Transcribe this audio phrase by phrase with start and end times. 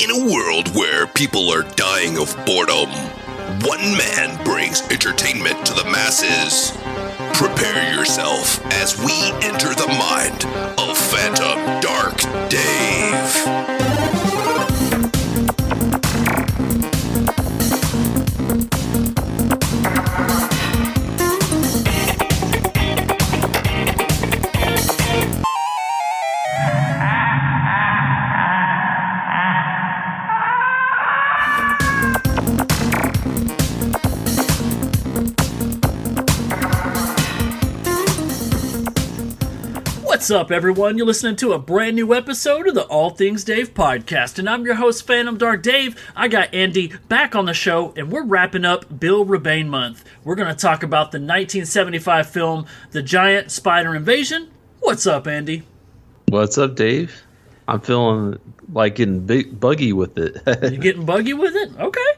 [0.00, 2.88] In a world where people are dying of boredom,
[3.66, 6.70] one man brings entertainment to the masses.
[7.36, 9.12] Prepare yourself as we
[9.44, 10.44] enter the mind
[10.78, 12.16] of Phantom Dark
[12.48, 13.67] Dave.
[40.28, 40.98] What's up, everyone?
[40.98, 44.62] You're listening to a brand new episode of the All Things Dave podcast, and I'm
[44.66, 45.96] your host, Phantom Dark Dave.
[46.14, 50.04] I got Andy back on the show, and we're wrapping up Bill Rebane month.
[50.24, 54.50] We're going to talk about the 1975 film, The Giant Spider Invasion.
[54.80, 55.62] What's up, Andy?
[56.28, 57.22] What's up, Dave?
[57.66, 58.38] I'm feeling
[58.70, 60.42] like getting big buggy with it.
[60.70, 61.70] You getting buggy with it?
[61.78, 62.10] Okay.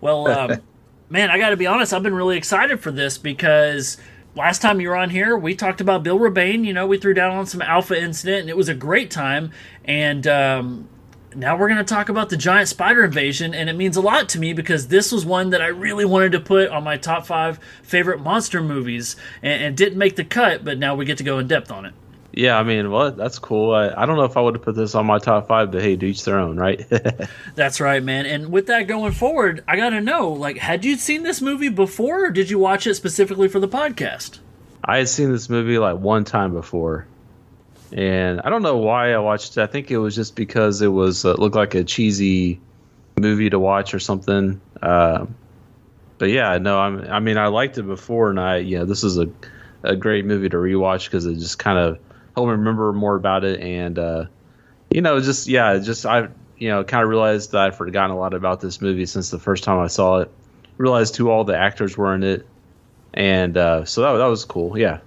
[0.00, 0.62] Well, um,
[1.10, 1.92] man, I got to be honest.
[1.92, 3.98] I've been really excited for this because
[4.38, 6.64] last time you were on here, we talked about Bill Rebane.
[6.64, 9.50] You know, we threw down on some Alpha Incident, and it was a great time.
[9.84, 10.88] And um,
[11.34, 14.28] now we're going to talk about the Giant Spider Invasion, and it means a lot
[14.30, 17.26] to me because this was one that I really wanted to put on my top
[17.26, 20.64] five favorite monster movies, and, and didn't make the cut.
[20.64, 21.94] But now we get to go in depth on it.
[22.38, 23.74] Yeah, I mean, well, that's cool.
[23.74, 25.82] I, I don't know if I would have put this on my top five, but
[25.82, 26.86] hey, to each their own, right?
[27.56, 28.26] That's right, man.
[28.26, 31.68] And with that going forward, I got to know, like, had you seen this movie
[31.68, 34.38] before, or did you watch it specifically for the podcast?
[34.84, 37.08] I had seen this movie like one time before,
[37.90, 39.62] and I don't know why I watched it.
[39.62, 42.60] I think it was just because it was uh, looked like a cheesy
[43.16, 44.60] movie to watch or something.
[44.80, 45.26] Uh,
[46.18, 49.18] but yeah, no, I'm, I mean, I liked it before, and I, yeah, this is
[49.18, 49.28] a
[49.82, 51.98] a great movie to rewatch because it just kind of
[52.38, 54.24] helped me remember more about it, and uh,
[54.90, 58.18] you know, just yeah, just I, you know, kind of realized that I'd forgotten a
[58.18, 60.30] lot about this movie since the first time I saw it.
[60.76, 62.46] Realized who all the actors were in it,
[63.12, 64.78] and uh, so that that was cool.
[64.78, 65.00] Yeah,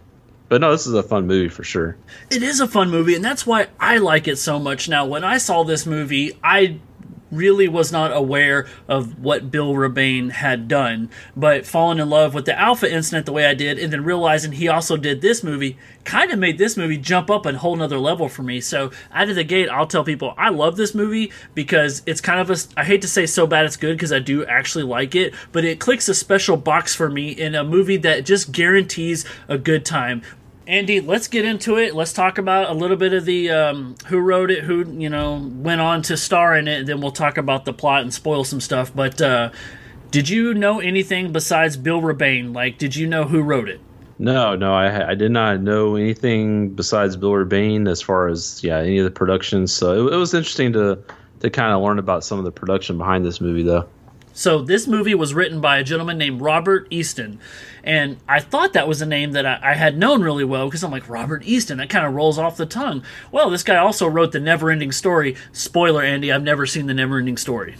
[0.49, 1.95] but no, this is a fun movie for sure.
[2.29, 4.89] It is a fun movie, and that's why I like it so much.
[4.89, 6.79] Now, when I saw this movie, I
[7.31, 12.45] really was not aware of what Bill Rebane had done, but falling in love with
[12.45, 15.77] the Alpha incident the way I did, and then realizing he also did this movie,
[16.03, 18.59] kind of made this movie jump up a whole nother level for me.
[18.59, 22.39] So, out of the gate, I'll tell people I love this movie because it's kind
[22.39, 25.15] of a, I hate to say so bad it's good because I do actually like
[25.15, 29.25] it, but it clicks a special box for me in a movie that just guarantees
[29.47, 30.21] a good time.
[30.67, 31.95] Andy, let's get into it.
[31.95, 35.49] Let's talk about a little bit of the um, who wrote it, who you know
[35.53, 38.43] went on to star in it, and then we'll talk about the plot and spoil
[38.43, 38.93] some stuff.
[38.93, 39.51] But uh,
[40.11, 42.53] did you know anything besides Bill Rebane?
[42.53, 43.81] Like, did you know who wrote it?
[44.19, 48.77] No, no, I I did not know anything besides Bill Rebane as far as yeah
[48.77, 49.73] any of the productions.
[49.73, 50.99] So it, it was interesting to
[51.39, 53.87] to kind of learn about some of the production behind this movie though.
[54.33, 57.39] So this movie was written by a gentleman named Robert Easton,
[57.83, 60.83] and I thought that was a name that I, I had known really well because
[60.83, 61.77] I'm like Robert Easton.
[61.77, 63.03] That kind of rolls off the tongue.
[63.31, 65.35] Well, this guy also wrote the Neverending Story.
[65.51, 67.75] Spoiler, Andy, I've never seen the Neverending Story.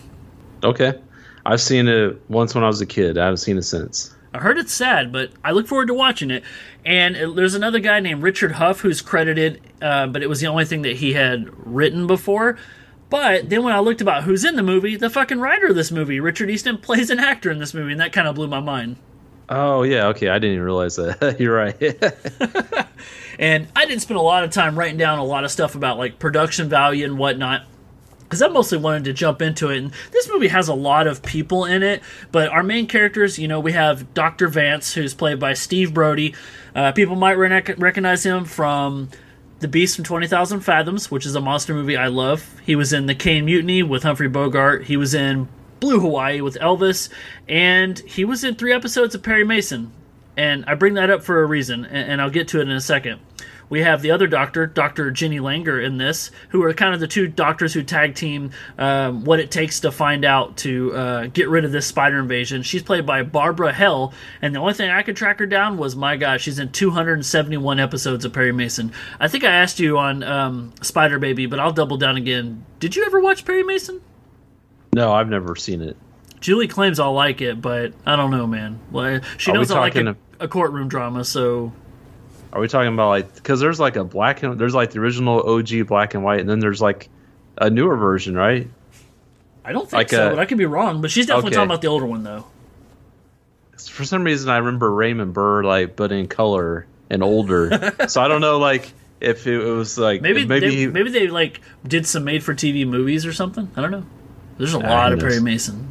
[0.63, 0.99] Okay,
[1.45, 3.17] I've seen it once when I was a kid.
[3.17, 4.13] I haven't seen it since.
[4.33, 6.43] I heard it's sad, but I look forward to watching it.
[6.85, 10.65] And there's another guy named Richard Huff who's credited, uh, but it was the only
[10.65, 12.57] thing that he had written before.
[13.09, 15.91] But then when I looked about who's in the movie, the fucking writer of this
[15.91, 18.61] movie, Richard Easton, plays an actor in this movie, and that kind of blew my
[18.61, 18.95] mind.
[19.51, 21.35] Oh yeah, okay, I didn't even realize that.
[21.39, 22.87] You're right.
[23.41, 25.97] And I didn't spend a lot of time writing down a lot of stuff about
[25.97, 27.65] like production value and whatnot.
[28.19, 29.79] Because I mostly wanted to jump into it.
[29.79, 32.01] And this movie has a lot of people in it.
[32.31, 34.47] But our main characters, you know, we have Dr.
[34.47, 36.35] Vance, who's played by Steve Brody.
[36.75, 39.09] Uh, people might rec- recognize him from
[39.59, 42.61] The Beast from 20,000 Fathoms, which is a monster movie I love.
[42.63, 44.85] He was in The Caine Mutiny with Humphrey Bogart.
[44.85, 45.49] He was in
[45.81, 47.09] Blue Hawaii with Elvis.
[47.49, 49.91] And he was in three episodes of Perry Mason.
[50.37, 52.71] And I bring that up for a reason, and, and I'll get to it in
[52.71, 53.19] a second.
[53.67, 55.11] We have the other doctor, Dr.
[55.11, 59.23] Jenny Langer, in this, who are kind of the two doctors who tag team um,
[59.23, 62.63] what it takes to find out to uh, get rid of this spider invasion.
[62.63, 65.95] She's played by Barbara Hale, and the only thing I could track her down was,
[65.95, 68.91] my God, she's in 271 episodes of Perry Mason.
[69.21, 72.65] I think I asked you on um, Spider Baby, but I'll double down again.
[72.79, 74.01] Did you ever watch Perry Mason?
[74.95, 75.97] No, I've never seen it.
[76.39, 78.79] Julie claims I'll like it, but I don't know, man.
[78.91, 81.71] Well, eh, she Are knows I like a, a courtroom drama, so
[82.51, 85.41] Are we talking about like because there's like a black and there's like the original
[85.47, 87.09] OG black and white, and then there's like
[87.57, 88.67] a newer version, right?
[89.63, 90.27] I don't think Like so.
[90.27, 91.01] a- but I could be wrong.
[91.01, 91.55] But she's definitely Okay.
[91.57, 92.45] talking about the older one, though.
[93.89, 97.93] For some reason, I remember Raymond Burr like, but in color and older.
[98.07, 101.27] so I don't know like if it was like Maybe maybe they, he- maybe they
[101.27, 103.69] like did some made for TV movies or something.
[103.75, 104.05] I don't know.
[104.61, 105.19] There's a lot of.
[105.19, 105.87] Perry Mason.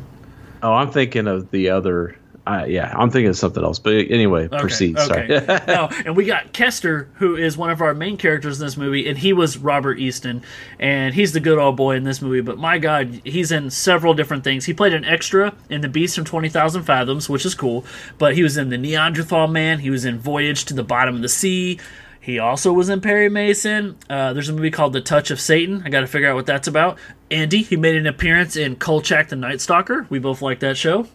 [0.62, 2.17] Oh, I'm thinking of the other.
[2.46, 3.81] Uh, yeah, I'm thinking of something else.
[3.81, 4.96] But anyway, Okay, proceed.
[4.96, 5.34] Sorry.
[5.34, 5.64] Okay.
[5.67, 9.08] no, and we got Kester, who is one of our main characters in this movie,
[9.08, 10.43] and he was Robert Easton,
[10.78, 12.43] and he's the good old boy in this movie.
[12.43, 14.67] But my God, he's in several different things.
[14.67, 17.84] He played an extra in The Beast from Twenty Thousand Fathoms, which is cool.
[18.19, 19.81] But he was in The Neanderthal Man.
[19.81, 21.81] He was in Voyage to the Bottom of the Sea.
[22.20, 23.96] He also was in Perry Mason.
[24.08, 25.82] Uh, there's a movie called The Touch of Satan.
[25.84, 26.99] I got to figure out what that's about.
[27.31, 30.06] Andy, he made an appearance in Kolchak the Night Stalker.
[30.11, 31.06] We both like that show.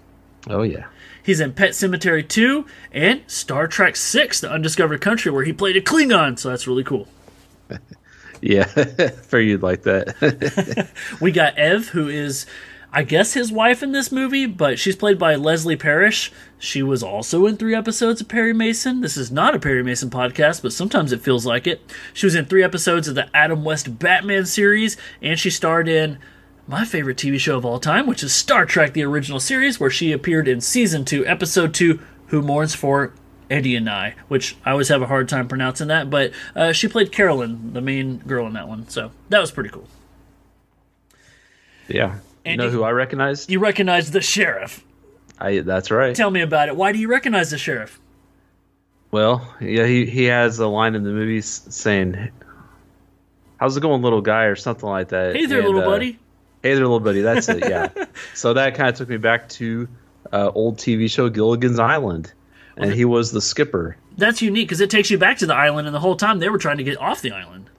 [0.50, 0.86] oh yeah.
[1.24, 5.76] He's in Pet Sematary 2 and Star Trek 6, The Undiscovered Country, where he played
[5.76, 7.08] a Klingon, so that's really cool.
[8.42, 8.66] Yeah,
[9.24, 10.92] fair you'd like that.
[11.22, 12.46] We got Ev, who is,
[12.98, 16.32] I guess, his wife in this movie, but she's played by Leslie Parrish.
[16.58, 19.02] She was also in three episodes of Perry Mason.
[19.02, 21.82] This is not a Perry Mason podcast, but sometimes it feels like it.
[22.14, 26.20] She was in three episodes of the Adam West Batman series, and she starred in
[26.68, 29.90] my favorite TV show of all time, which is Star Trek, the original series, where
[29.90, 33.12] she appeared in season two, episode two, Who Mourns for
[33.50, 36.88] Eddie and I, which I always have a hard time pronouncing that, but uh, she
[36.88, 39.90] played Carolyn, the main girl in that one, so that was pretty cool.
[41.90, 42.20] yeah.
[42.46, 43.50] You Andy- know who I recognized?
[43.50, 44.84] You recognize the sheriff.
[45.40, 45.60] I.
[45.60, 46.16] That's right.
[46.16, 46.76] Tell me about it.
[46.76, 48.00] Why do you recognize the sheriff?
[49.12, 52.30] Well, yeah, he he has a line in the movie saying,
[53.58, 55.36] "How's it going, little guy?" or something like that.
[55.36, 56.20] Hey there, And, little uh, buddy.
[56.64, 57.22] Hey there, little buddy.
[57.22, 57.60] That's it.
[57.68, 57.90] Yeah.
[58.34, 59.88] so that kind of took me back to
[60.32, 62.34] uh, old TV show Gilligan's Island,
[62.78, 63.98] and he was the skipper.
[64.18, 66.50] That's unique because it takes you back to the island, and the whole time they
[66.50, 67.70] were trying to get off the island.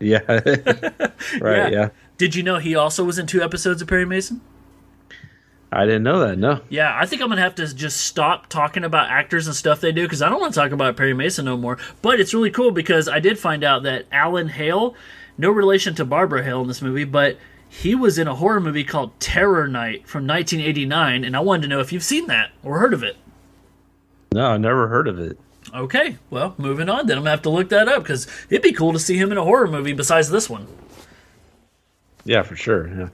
[0.00, 0.20] Yeah.
[1.40, 1.72] right.
[1.72, 1.88] Yeah.
[2.16, 4.40] Did you know he also was in two episodes of Perry Mason?
[5.72, 6.38] I didn't know that.
[6.38, 6.60] No.
[6.68, 9.90] Yeah, I think I'm gonna have to just stop talking about actors and stuff they
[9.90, 11.78] do because I don't want to talk about Perry Mason no more.
[12.00, 14.94] But it's really cool because I did find out that Alan Hale,
[15.36, 17.38] no relation to Barbara Hale in this movie, but
[17.68, 21.68] he was in a horror movie called Terror Night from 1989, and I wanted to
[21.68, 23.16] know if you've seen that or heard of it.
[24.32, 25.40] No, I never heard of it.
[25.74, 27.08] Okay, well, moving on.
[27.08, 29.32] Then I'm gonna have to look that up because it'd be cool to see him
[29.32, 30.68] in a horror movie besides this one.
[32.24, 32.88] Yeah, for sure.
[32.88, 33.08] Yeah.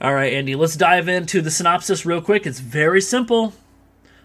[0.00, 2.46] All right, Andy, let's dive into the synopsis real quick.
[2.46, 3.54] It's very simple.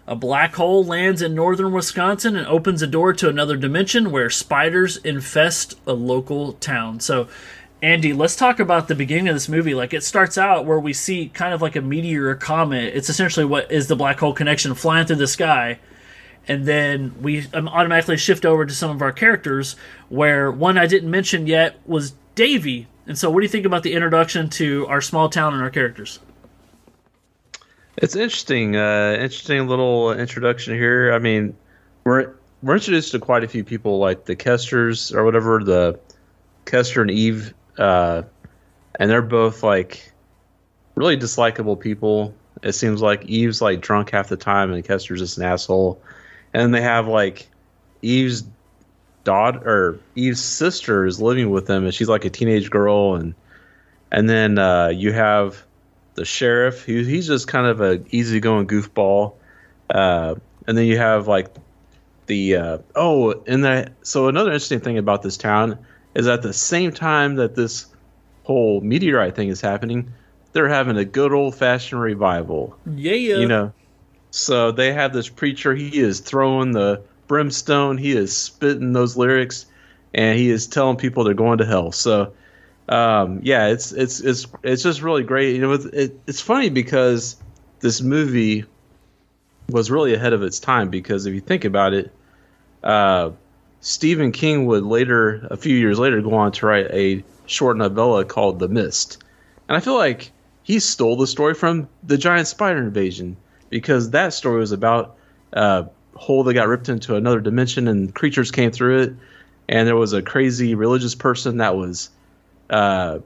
[0.07, 4.29] A black hole lands in northern Wisconsin and opens a door to another dimension where
[4.29, 6.99] spiders infest a local town.
[6.99, 7.27] So,
[7.81, 9.75] Andy, let's talk about the beginning of this movie.
[9.75, 12.95] Like, it starts out where we see kind of like a meteor or comet.
[12.95, 15.79] It's essentially what is the black hole connection flying through the sky.
[16.47, 19.75] And then we um, automatically shift over to some of our characters,
[20.09, 22.87] where one I didn't mention yet was Davy.
[23.09, 25.71] And so, what do you think about the introduction to our small town and our
[25.71, 26.19] characters?
[27.97, 28.75] It's interesting.
[28.75, 31.11] Uh, interesting little introduction here.
[31.11, 31.57] I mean,
[32.03, 35.99] we're we're introduced to quite a few people, like the Kesters or whatever, the
[36.65, 38.21] Kester and Eve, uh,
[38.99, 40.13] and they're both like
[40.93, 42.35] really dislikable people.
[42.61, 45.99] It seems like Eve's like drunk half the time, and Kester's just an asshole.
[46.53, 47.49] And they have like
[48.03, 48.43] Eve's
[49.23, 53.33] daughter or Eve's sister is living with them, and she's like a teenage girl, and
[54.11, 55.63] and then uh, you have
[56.15, 56.85] the sheriff.
[56.85, 59.35] He, he's just kind of a easygoing goofball.
[59.89, 60.35] Uh,
[60.67, 61.47] and then you have like
[62.27, 63.93] the uh, oh, and that.
[64.03, 65.79] So another interesting thing about this town
[66.13, 67.87] is at the same time that this
[68.43, 70.11] whole meteorite thing is happening,
[70.53, 72.77] they're having a good old fashioned revival.
[72.95, 73.73] Yeah, You know,
[74.31, 75.73] so they have this preacher.
[75.73, 77.97] He is throwing the brimstone.
[77.97, 79.65] He is spitting those lyrics,
[80.13, 81.93] and he is telling people they're going to hell.
[81.93, 82.33] So
[82.89, 85.55] um, yeah, it's it's it's it's just really great.
[85.55, 87.37] You know, it, it, it's funny because
[87.79, 88.65] this movie
[89.69, 92.11] was really ahead of its time because if you think about it,
[92.83, 93.29] uh,
[93.81, 98.25] Stephen King would later, a few years later, go on to write a short novella
[98.25, 99.23] called The Mist,
[99.67, 100.31] and I feel like
[100.63, 103.37] he stole the story from the giant spider invasion
[103.69, 105.15] because that story was about
[105.53, 105.87] a
[106.19, 109.13] hole that got ripped into another dimension and creatures came through it,
[109.69, 112.09] and there was a crazy religious person that was
[112.69, 113.19] uh,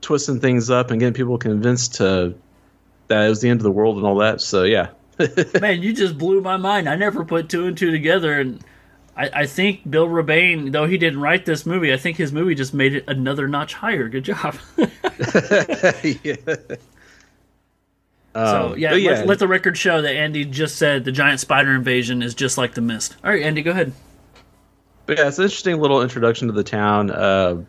[0.00, 2.34] twisting things up and getting people convinced to
[3.08, 4.40] that it was the end of the world and all that.
[4.40, 4.88] So yeah,
[5.60, 6.88] Man, you just blew my mind.
[6.88, 8.64] I never put two and two together, and
[9.16, 12.54] I, I think Bill Rebane, though he didn't write this movie, I think his movie
[12.54, 14.08] just made it another notch higher.
[14.08, 14.56] Good job.
[16.22, 16.36] yeah.
[18.34, 21.74] So Um, yeah, Let, let the record show that Andy just said the giant spider
[21.74, 23.16] invasion is just like the mist.
[23.24, 23.92] All right, Andy, go ahead.
[25.06, 27.10] but yeah, it's an interesting little introduction to the town.
[27.10, 27.62] Uh,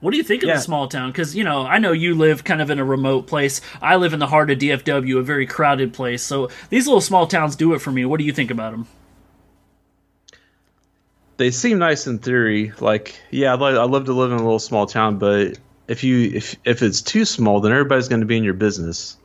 [0.00, 0.54] What do you think of Yeah.
[0.56, 1.10] the small town?
[1.12, 3.60] Because you know, I know you live kind of in a remote place.
[3.82, 6.22] I live in the heart of DFW, a very crowded place.
[6.22, 8.04] So these little small towns do it for me.
[8.06, 8.86] What do you think about them?
[11.36, 12.72] they seem nice in theory.
[12.80, 15.58] Like, yeah, I'd, I'd love to live in a little small town, but
[15.88, 19.16] if you if if it's too small, then everybody's going to be in your business,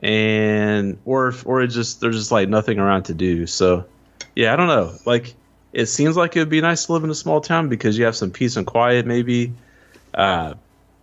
[0.00, 3.46] and or if, or it just there's just like nothing around to do.
[3.46, 3.84] So,
[4.34, 4.94] yeah, I don't know.
[5.04, 5.34] Like
[5.72, 8.04] it seems like it would be nice to live in a small town because you
[8.04, 9.52] have some peace and quiet, maybe.
[10.14, 10.54] Uh,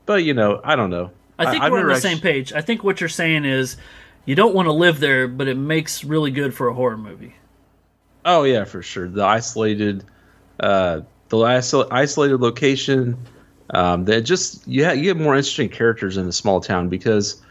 [0.06, 1.12] but you know, I don't know.
[1.38, 2.54] I think I've we're on the same page.
[2.54, 3.78] I think what you're saying is
[4.26, 7.36] you don't want to live there, but it makes really good for a horror movie.
[8.26, 9.10] Oh yeah, for sure.
[9.10, 10.06] The isolated,
[10.60, 13.18] uh, the iso- isolated location.
[13.70, 17.42] Um, that just you, ha- you get more interesting characters in a small town because,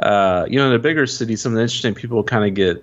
[0.00, 2.82] uh, you know, in a bigger city, some of the interesting people kind of get,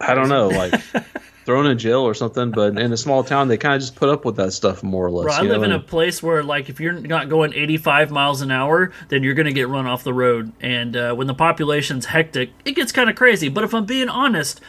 [0.00, 0.74] I don't know, like
[1.46, 2.50] thrown in jail or something.
[2.50, 5.06] But in a small town, they kind of just put up with that stuff more
[5.06, 5.24] or less.
[5.24, 8.42] Bro, I live know, in a place where, like, if you're not going 85 miles
[8.42, 10.52] an hour, then you're going to get run off the road.
[10.60, 13.48] And uh, when the population's hectic, it gets kind of crazy.
[13.48, 14.60] But if I'm being honest,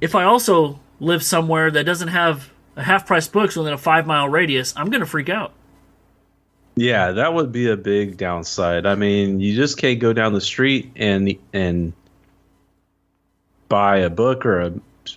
[0.00, 4.06] if I also live somewhere that doesn't have a half price books within a five
[4.06, 5.52] mile radius, I'm going to freak out.
[6.76, 8.84] Yeah, that would be a big downside.
[8.84, 11.92] I mean, you just can't go down the street and and
[13.68, 14.72] buy a book or a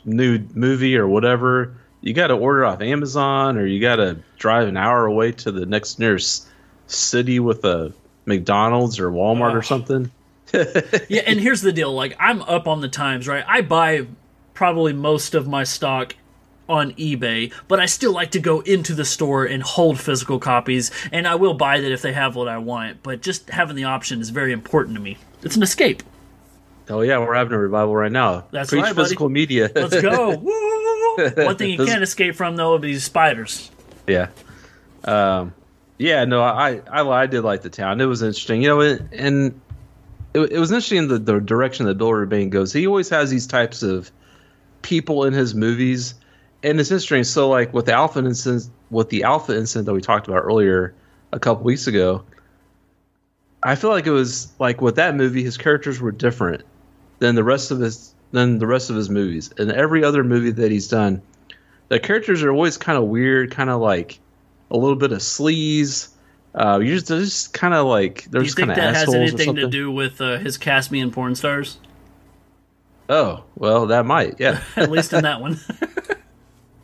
[0.06, 1.76] new movie or whatever.
[2.02, 5.52] You got to order off Amazon or you got to drive an hour away to
[5.52, 6.48] the next nearest
[6.86, 7.92] city with a
[8.26, 10.12] McDonald's or Walmart or something.
[10.54, 13.44] Yeah, and here's the deal like, I'm up on the times, right?
[13.46, 14.08] I buy
[14.54, 16.16] probably most of my stock
[16.70, 20.92] on eBay, but I still like to go into the store and hold physical copies,
[21.12, 23.04] and I will buy that if they have what I want.
[23.04, 25.18] But just having the option is very important to me.
[25.44, 26.04] It's an escape.
[26.90, 28.46] Oh yeah, we're having a revival right now.
[28.52, 29.06] That's Preach right, buddy.
[29.06, 29.70] physical media.
[29.74, 30.38] Let's go.
[30.38, 31.44] Woo!
[31.46, 33.72] One thing you can't escape from though would be spiders.
[34.08, 34.30] Yeah.
[35.04, 35.54] Um,
[35.98, 38.00] yeah, no, I, I I did like the town.
[38.02, 39.60] It was interesting, you know, it, and
[40.34, 42.72] it, it was interesting the the direction that Bill Rebane goes.
[42.72, 44.12] He always has these types of
[44.82, 46.14] people in his movies,
[46.64, 47.24] and it's interesting.
[47.24, 50.94] So, like with the Alpha incident, with the Alpha incident that we talked about earlier
[51.32, 52.24] a couple weeks ago,
[53.64, 56.64] I feel like it was like with that movie, his characters were different
[57.20, 59.52] than the rest of his than the rest of his movies.
[59.58, 61.22] And every other movie that he's done,
[61.90, 64.20] the characters are always kind of weird, kind of like
[64.72, 66.10] a little bit of sleaze.
[66.56, 68.96] Uh, you're just, just kind of like they're Do you just think kind of that
[68.96, 69.56] has anything something.
[69.64, 70.58] to do with uh, his
[70.90, 71.78] being porn stars?
[73.10, 74.62] Oh, well, that might, yeah.
[74.76, 75.60] At least in that one.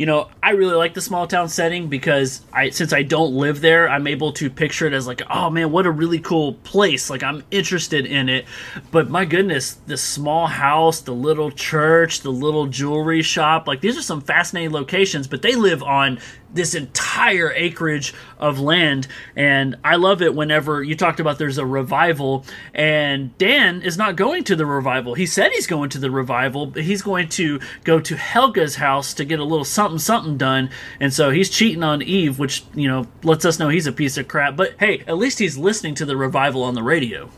[0.00, 3.60] you know, I really like the small town setting because I since I don't live
[3.60, 7.10] there, I'm able to picture it as like, oh man, what a really cool place.
[7.10, 8.46] Like I'm interested in it.
[8.90, 13.98] But my goodness, the small house, the little church, the little jewelry shop, like these
[13.98, 16.18] are some fascinating locations, but they live on
[16.52, 21.66] this entire acreage of land and I love it whenever you talked about there's a
[21.66, 25.14] revival and Dan is not going to the revival.
[25.14, 29.14] He said he's going to the revival, but he's going to go to Helga's house
[29.14, 30.70] to get a little something something done.
[31.00, 34.16] And so he's cheating on Eve, which, you know, lets us know he's a piece
[34.16, 34.56] of crap.
[34.56, 37.30] But hey, at least he's listening to the revival on the radio.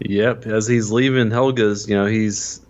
[0.00, 2.60] Yep, as he's leaving Helga's, you know, he's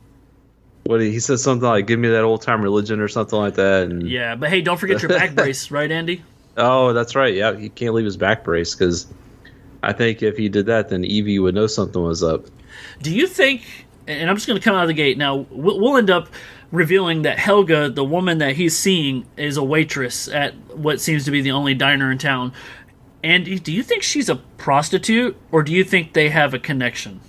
[0.85, 3.85] what he says something like "Give me that old time religion" or something like that.
[3.85, 6.23] And Yeah, but hey, don't forget your back brace, right, Andy?
[6.57, 7.33] oh, that's right.
[7.33, 9.07] Yeah, he can't leave his back brace because
[9.83, 12.47] I think if he did that, then Evie would know something was up.
[13.01, 13.87] Do you think?
[14.07, 15.47] And I'm just going to come out of the gate now.
[15.51, 16.29] We'll we'll end up
[16.73, 21.31] revealing that Helga, the woman that he's seeing, is a waitress at what seems to
[21.31, 22.53] be the only diner in town.
[23.23, 27.21] Andy, do you think she's a prostitute, or do you think they have a connection?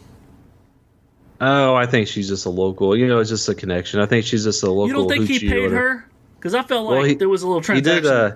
[1.39, 2.95] Oh, I think she's just a local.
[2.95, 3.99] You know, it's just a connection.
[3.99, 4.87] I think she's just a local.
[4.87, 6.05] You don't think he paid her?
[6.37, 8.03] Because I felt like Well, he- there was a little He transaction.
[8.03, 8.11] did.
[8.11, 8.31] Uh,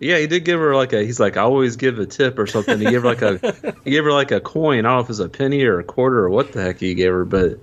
[0.00, 1.02] yeah, he did give her like a.
[1.02, 2.78] He's like, I always give a tip or something.
[2.78, 3.74] He gave her like a.
[3.84, 4.80] he gave her like a coin.
[4.80, 6.94] I don't know if it's a penny or a quarter or what the heck he
[6.94, 7.58] gave her, but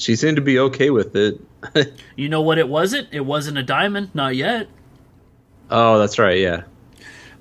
[0.00, 1.40] she seemed to be okay with it.
[2.16, 3.08] you know what it wasn't?
[3.12, 4.66] It wasn't a diamond, not yet.
[5.70, 6.38] oh, that's right.
[6.38, 6.62] Yeah.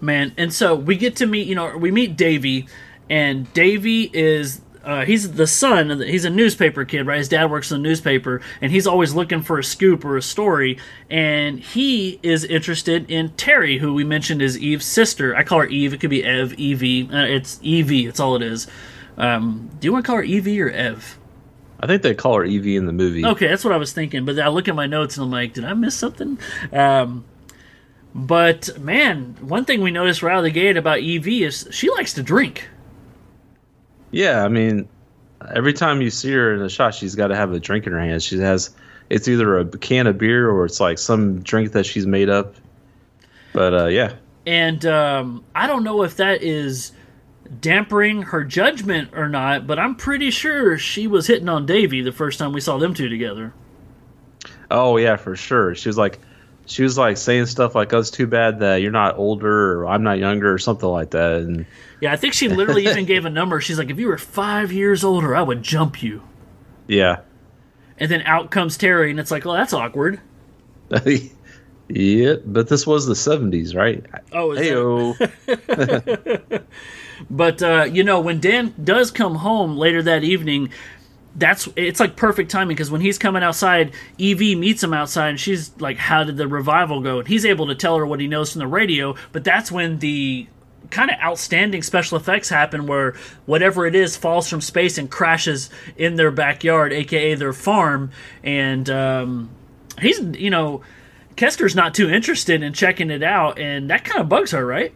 [0.02, 2.68] man and so we get to meet you know we meet davy
[3.10, 7.70] and davy is uh, he's the son he's a newspaper kid right his dad works
[7.70, 10.78] in the newspaper and he's always looking for a scoop or a story
[11.10, 15.68] and he is interested in terry who we mentioned is eve's sister i call her
[15.68, 16.82] eve it could be ev ev
[17.14, 18.68] uh, it's ev it's all it is
[19.18, 21.20] um, do you want to call her ev or ev
[21.80, 23.26] I think they call her Evie in the movie.
[23.26, 24.26] Okay, that's what I was thinking.
[24.26, 26.38] But I look at my notes and I'm like, did I miss something?
[26.74, 27.26] Um,
[28.14, 31.90] but man, one thing we noticed right out of the gate about Ev is she
[31.92, 32.68] likes to drink.
[34.12, 34.90] Yeah, I mean,
[35.54, 37.94] every time you see her in a shot, she's got to have a drink in
[37.94, 38.24] her hand.
[38.24, 38.72] She has.
[39.10, 42.56] It's either a can of beer or it's like some drink that she's made up.
[43.54, 44.14] But uh, yeah,
[44.46, 46.92] And um, I don't know if that is
[47.62, 52.12] dampering her judgment or not, but I'm pretty sure she was hitting on Davy the
[52.12, 53.54] first time we saw them two together.
[54.72, 55.74] Oh yeah, for sure.
[55.76, 56.20] She was like,
[56.68, 59.88] she was like saying stuff like, "Oh, it's too bad that you're not older or
[59.88, 61.66] I'm not younger or something like that." And
[62.02, 63.60] Yeah, I think she literally even gave a number.
[63.62, 66.22] She's like, if you were five years older, I would jump you.
[66.88, 67.22] yeah,
[67.98, 70.20] And then out comes Terry, and it's like, well, that's awkward.
[71.90, 72.36] yeah.
[72.46, 74.06] But this was the '70s, right?
[74.32, 74.68] Oh, is that-
[75.58, 76.64] Heyo.
[77.30, 80.70] But uh, you know, when Dan does come home later that evening,
[81.36, 85.40] that's it's like perfect timing because when he's coming outside, Evie meets him outside, and
[85.40, 88.28] she's like, "How did the revival go?" And he's able to tell her what he
[88.28, 89.16] knows from the radio.
[89.32, 90.48] But that's when the
[90.90, 93.14] kind of outstanding special effects happen where
[93.46, 98.12] whatever it is falls from space and crashes in their backyard aka their farm
[98.44, 99.50] and um,
[100.00, 100.82] he's you know
[101.36, 104.94] kester's not too interested in checking it out and that kind of bugs her right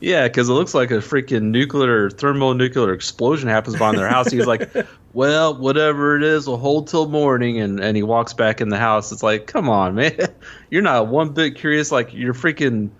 [0.00, 4.30] Yeah, because it looks like a freaking nuclear thermonuclear explosion happens behind their house.
[4.30, 4.74] He's like,
[5.12, 8.78] "Well, whatever it is, we'll hold till morning," and and he walks back in the
[8.78, 9.12] house.
[9.12, 10.16] It's like, come on, man,
[10.70, 11.92] you're not one bit curious.
[11.92, 12.90] Like your freaking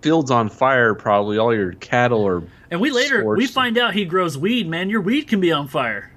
[0.00, 2.42] fields on fire, probably all your cattle are.
[2.70, 4.88] And we later we find out he grows weed, man.
[4.88, 6.10] Your weed can be on fire.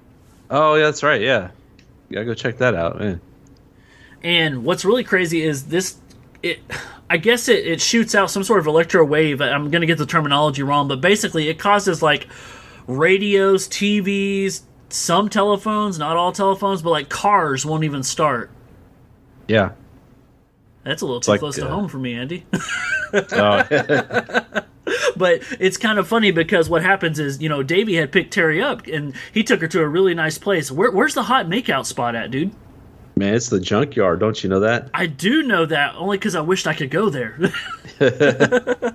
[0.50, 1.22] Oh, yeah, that's right.
[1.22, 1.50] Yeah,
[2.10, 3.20] you gotta go check that out, man.
[4.24, 5.96] And what's really crazy is this
[6.44, 6.60] it
[7.10, 9.42] I guess it, it shoots out some sort of electro wave.
[9.42, 12.28] I'm gonna get the terminology wrong, but basically it causes like
[12.88, 18.52] radios, TVs, some telephones, not all telephones, but like cars won't even start.
[19.48, 19.72] Yeah.
[20.84, 22.46] That's a little too like, close to uh, home for me, Andy.
[23.16, 23.62] Oh,
[25.16, 28.60] but it's kind of funny because what happens is, you know, Davey had picked Terry
[28.60, 30.72] up and he took her to a really nice place.
[30.72, 32.56] Where, where's the hot makeout spot at, dude?
[33.16, 34.20] Man, it's the junkyard.
[34.20, 34.90] Don't you know that?
[34.94, 37.38] I do know that only because I wished I could go there.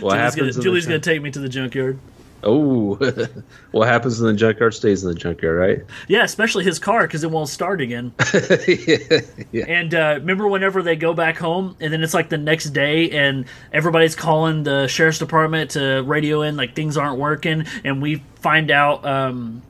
[0.00, 0.58] What Julie's, gonna, happens?
[0.58, 1.98] Julie's gonna take me to the junkyard.
[2.42, 2.94] Oh,
[3.70, 5.84] what happens in the junkyard stays in the junkyard, right?
[6.08, 8.14] Yeah, especially his car because it won't start again.
[9.52, 9.66] yeah.
[9.68, 13.10] And uh, remember, whenever they go back home, and then it's like the next day,
[13.10, 18.22] and everybody's calling the sheriff's department to radio in like things aren't working, and we
[18.36, 19.04] find out.
[19.04, 19.62] Um,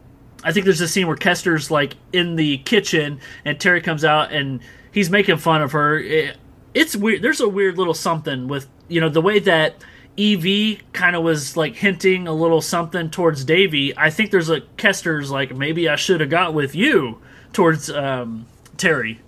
[0.42, 4.32] I think there's a scene where Kester's like in the kitchen, and Terry comes out,
[4.32, 4.60] and
[4.92, 5.98] he's making fun of her.
[5.98, 6.36] It-
[6.72, 7.20] it's weird.
[7.22, 9.76] There's a weird little something with you know the way that.
[10.18, 10.44] Ev
[10.92, 13.96] kind of was like hinting a little something towards Davy.
[13.96, 17.18] I think there's a Kester's like maybe I should have got with you
[17.54, 18.44] towards um,
[18.76, 19.20] Terry.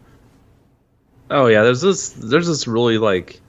[1.30, 3.40] Oh yeah, there's this there's this really like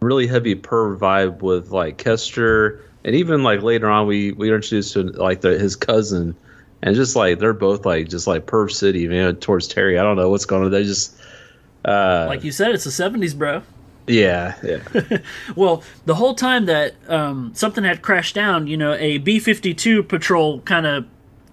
[0.00, 4.56] really heavy perv vibe with like Kester and even like later on we we are
[4.56, 6.36] introduced to like the, his cousin
[6.82, 9.98] and just like they're both like just like perv city man towards Terry.
[9.98, 10.70] I don't know what's going on.
[10.70, 11.18] They just
[11.86, 13.62] uh Like you said, it's the 70s, bro.
[14.06, 15.18] yeah yeah
[15.56, 20.02] Well, the whole time that um, something had crashed down, you know, a B 52
[20.02, 21.06] patrol kind of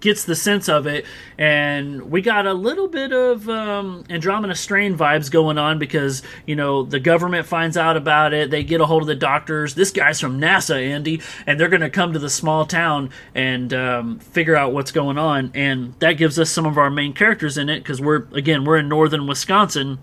[0.06, 1.04] gets the sense of it,
[1.36, 6.54] and we got a little bit of um, Andromeda Strain vibes going on because, you
[6.54, 9.74] know, the government finds out about it, they get a hold of the doctors.
[9.74, 13.74] This guy's from NASA, Andy, and they're going to come to the small town and
[13.74, 17.58] um, figure out what's going on, and that gives us some of our main characters
[17.58, 19.98] in it because we're, again, we're in northern Wisconsin,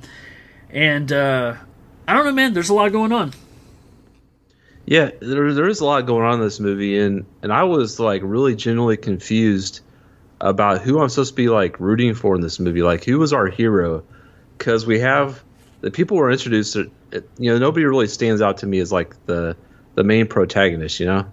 [0.70, 1.56] and uh,
[2.08, 3.34] I don't know, man, there's a lot going on.
[4.86, 5.12] yeah.
[5.22, 8.22] There there is a lot going on in this movie and and I was like
[8.26, 9.82] really genuinely confused
[10.44, 12.84] about who I'm supposed to be like rooting for in this movie.
[12.84, 14.04] Like who was our hero?
[14.58, 15.42] Because we have
[15.82, 16.76] the people who are introduced.
[16.76, 16.92] You
[17.40, 19.56] know, nobody really stands out to me as like the
[19.96, 21.00] the main protagonist.
[21.00, 21.26] You know.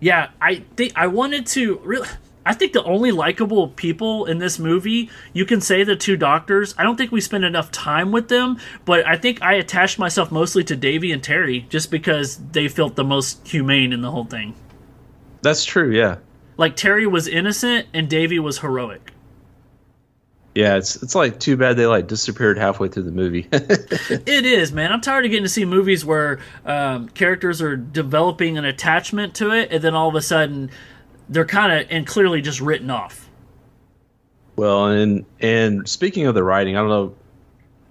[0.00, 2.08] Yeah, I think I wanted to really.
[2.46, 6.74] I think the only likable people in this movie, you can say the two doctors.
[6.76, 10.30] I don't think we spend enough time with them, but I think I attached myself
[10.30, 14.26] mostly to Davy and Terry just because they felt the most humane in the whole
[14.26, 14.54] thing.
[15.40, 15.90] That's true.
[15.90, 16.18] Yeah.
[16.56, 19.12] Like Terry was innocent and Davy was heroic.
[20.54, 20.76] Yeah.
[20.76, 23.48] It's it's like too bad they like disappeared halfway through the movie.
[23.52, 24.92] It is, man.
[24.92, 29.50] I'm tired of getting to see movies where um, characters are developing an attachment to
[29.50, 30.70] it, and then all of a sudden
[31.28, 33.28] they're kind of and clearly just written off.
[34.56, 37.16] well, and and speaking of the writing, I don't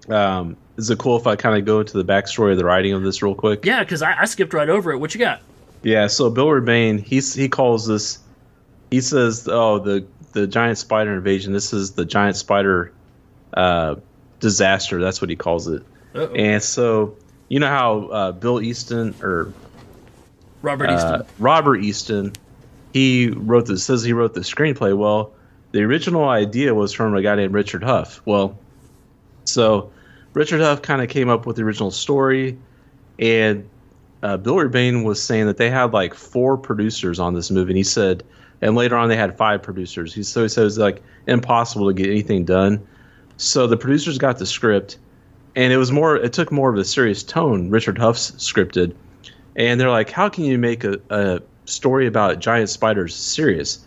[0.08, 0.16] know.
[0.16, 2.92] Um, is it cool if I kind of go into the backstory of the writing
[2.94, 3.64] of this real quick?
[3.64, 4.98] Yeah, because I, I skipped right over it.
[4.98, 5.40] What you got?
[5.82, 8.18] Yeah, so Bill Rebane, he's he calls this
[8.94, 11.52] he says, "Oh, the the giant spider invasion.
[11.52, 12.92] This is the giant spider
[13.54, 13.96] uh
[14.38, 15.00] disaster.
[15.00, 15.82] That's what he calls it."
[16.14, 16.32] Uh-oh.
[16.32, 17.16] And so,
[17.48, 19.52] you know how uh, Bill Easton or
[20.62, 21.22] Robert Easton.
[21.22, 22.32] uh, Robert Easton,
[22.92, 24.96] he wrote this says he wrote the screenplay.
[24.96, 25.32] Well,
[25.72, 28.22] the original idea was from a guy named Richard Huff.
[28.24, 28.56] Well,
[29.44, 29.90] so
[30.34, 32.56] Richard Huff kind of came up with the original story,
[33.18, 33.68] and
[34.22, 37.72] uh, Bill Rebane was saying that they had like four producers on this movie.
[37.72, 38.22] And he said,
[38.64, 40.14] and later on they had five producers.
[40.14, 42.84] He so he was like impossible to get anything done.
[43.36, 44.96] So the producers got the script,
[45.54, 46.16] and it was more.
[46.16, 47.68] It took more of a serious tone.
[47.68, 48.94] Richard Huff's scripted,
[49.54, 53.86] and they're like, "How can you make a, a story about giant spiders serious?"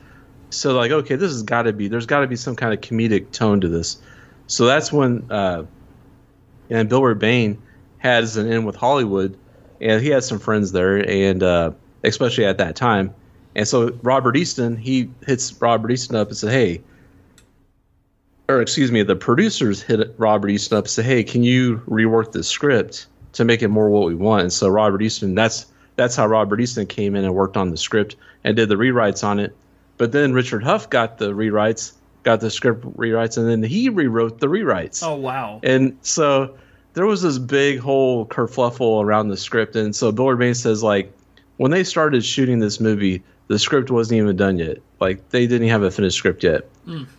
[0.51, 1.87] So like, okay, this has got to be.
[1.87, 3.97] There's got to be some kind of comedic tone to this.
[4.45, 5.65] So that's when, uh,
[6.69, 7.57] and Bill Rebane
[7.97, 9.35] has an in with Hollywood,
[9.81, 11.71] and he has some friends there, and uh,
[12.03, 13.15] especially at that time.
[13.57, 16.81] And so Robert Easton, he hits Robert Easton up and said, "Hey."
[18.47, 22.31] Or excuse me, the producers hit Robert Easton up and said, "Hey, can you rework
[22.31, 25.65] the script to make it more what we want?" And so Robert Easton, that's
[25.95, 29.23] that's how Robert Easton came in and worked on the script and did the rewrites
[29.23, 29.55] on it.
[29.97, 34.39] But then Richard Huff got the rewrites, got the script rewrites, and then he rewrote
[34.39, 35.01] the rewrites.
[35.03, 35.59] Oh wow!
[35.63, 36.53] And so
[36.93, 41.11] there was this big whole kerfluffle around the script, and so Bill Rebane says like
[41.57, 44.77] when they started shooting this movie, the script wasn't even done yet.
[44.99, 46.67] Like they didn't have a finished script yet.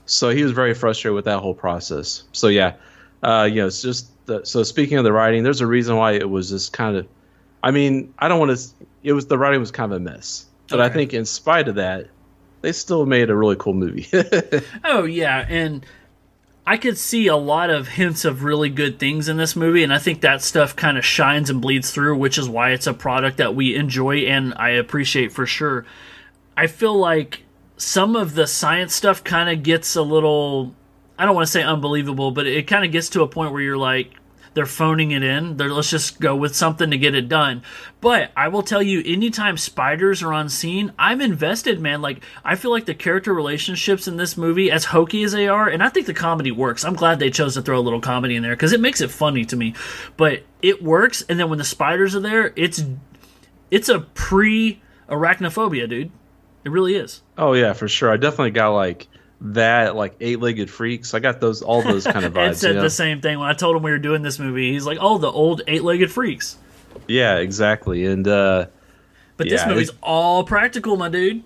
[0.06, 2.24] So he was very frustrated with that whole process.
[2.32, 2.74] So yeah,
[3.22, 6.12] uh, you know, it's just the, so speaking of the writing, there's a reason why
[6.12, 7.06] it was just kind of.
[7.62, 8.64] I mean, I don't want to.
[9.02, 11.74] It was the writing was kind of a mess, but I think in spite of
[11.74, 12.08] that,
[12.60, 14.08] they still made a really cool movie.
[14.84, 15.84] Oh yeah, and
[16.66, 19.92] I could see a lot of hints of really good things in this movie, and
[19.92, 22.94] I think that stuff kind of shines and bleeds through, which is why it's a
[22.94, 25.84] product that we enjoy and I appreciate for sure.
[26.58, 27.44] I feel like
[27.76, 30.74] some of the science stuff kind of gets a little
[31.16, 33.62] I don't want to say unbelievable, but it kind of gets to a point where
[33.62, 34.12] you're like
[34.54, 35.56] they're phoning it in.
[35.56, 37.62] They're, let's just go with something to get it done.
[38.00, 42.02] But I will tell you, anytime spiders are on scene, I'm invested, man.
[42.02, 45.68] Like I feel like the character relationships in this movie, as hokey as they are,
[45.68, 46.84] and I think the comedy works.
[46.84, 49.12] I'm glad they chose to throw a little comedy in there because it makes it
[49.12, 49.76] funny to me.
[50.16, 52.82] But it works, and then when the spiders are there, it's
[53.70, 56.10] it's a pre arachnophobia, dude.
[56.64, 57.22] It really is.
[57.36, 58.10] oh yeah, for sure.
[58.12, 59.06] I definitely got like
[59.40, 61.14] that, like eight legged freaks.
[61.14, 62.56] I got those, all those kind of Ed vibes.
[62.56, 62.82] said you know?
[62.82, 64.72] the same thing when I told him we were doing this movie.
[64.72, 66.56] He's like, "Oh, the old eight-legged freaks."
[67.06, 68.04] Yeah, exactly.
[68.06, 68.66] And uh,
[69.36, 71.42] But this Yeah, movie's it- all practical, my dude.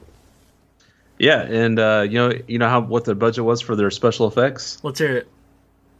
[1.18, 4.26] yeah, and uh, you know, you know how what their budget was for their special
[4.26, 4.82] effects?
[4.82, 5.28] Let's hear it.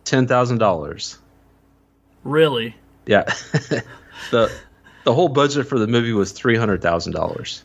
[0.04, 1.18] Ten thousand dollars.
[2.24, 2.74] Really?
[3.06, 3.22] Yeah,
[4.30, 4.50] the
[5.04, 7.62] the whole budget for the movie was three hundred thousand dollars.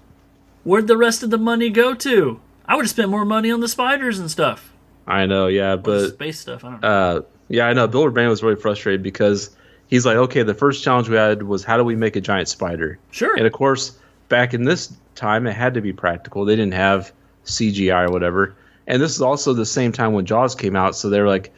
[0.68, 2.42] Where'd the rest of the money go to?
[2.66, 4.74] I would have spent more money on the spiders and stuff.
[5.08, 6.66] I know, yeah, but space stuff.
[6.66, 6.88] I don't know.
[6.88, 7.88] uh, yeah, I know.
[7.88, 9.56] Bill Rebane was really frustrated because
[9.88, 12.50] he's like, okay, the first challenge we had was how do we make a giant
[12.50, 13.00] spider?
[13.12, 13.34] sure.
[13.38, 16.44] And of course, back in this time, it had to be practical.
[16.44, 17.14] They didn't have
[17.46, 18.54] CGI or whatever.
[18.88, 21.54] And this is also the same time when Jaws came out, so they're like,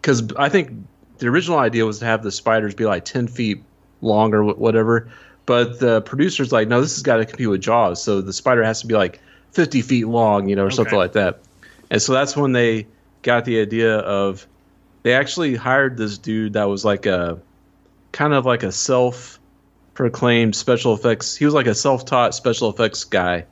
[0.00, 0.70] because I think
[1.18, 3.62] the original idea was to have the spiders be like ten feet
[4.00, 5.12] long or whatever,
[5.46, 8.62] but the producers like, no, this has got to compete with Jaws, so the spider
[8.62, 9.20] has to be like
[9.52, 11.40] fifty feet long, you know, or something like that.
[11.90, 12.86] And so that's when they
[13.22, 14.46] got the idea of
[15.02, 17.38] they actually hired this dude that was like a
[18.12, 19.38] kind of like a self
[19.94, 21.36] proclaimed special effects.
[21.36, 23.44] He was like a self-taught special effects guy,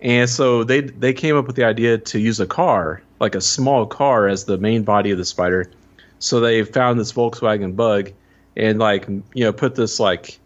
[0.00, 3.40] and so they they came up with the idea to use a car, like a
[3.40, 5.70] small car, as the main body of the spider.
[6.18, 8.12] So they found this Volkswagen Bug,
[8.56, 10.38] and like you know put this like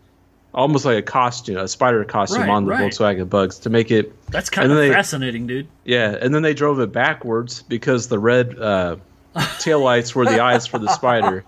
[0.54, 2.92] almost like a costume, a spider costume Right, on the right.
[2.92, 5.68] Volkswagen Bugs to make it That's kind of they- fascinating, dude.
[5.84, 6.16] yeah.
[6.20, 8.96] And then they drove it backwards because the red uh,
[9.34, 11.44] taillights were the eyes for the spider.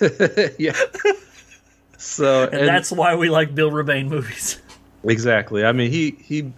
[0.58, 0.76] yeah.
[1.98, 4.60] So And, that's why we like Bill Rebane movies.
[5.04, 5.64] Exactly.
[5.64, 6.52] I mean, he he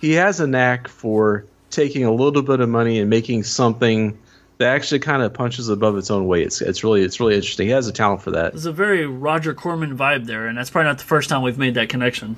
[0.00, 4.16] he has a knack for taking a little bit of money and making something
[4.58, 6.46] that actually kind of punches above its own weight.
[6.46, 7.66] It's it's really it's really interesting.
[7.66, 8.52] He has a talent for that.
[8.52, 11.58] There's a very Roger Corman vibe there, and that's probably not the first time we've
[11.58, 12.36] made that connection.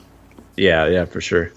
[0.56, 1.52] Yeah, yeah, for sure.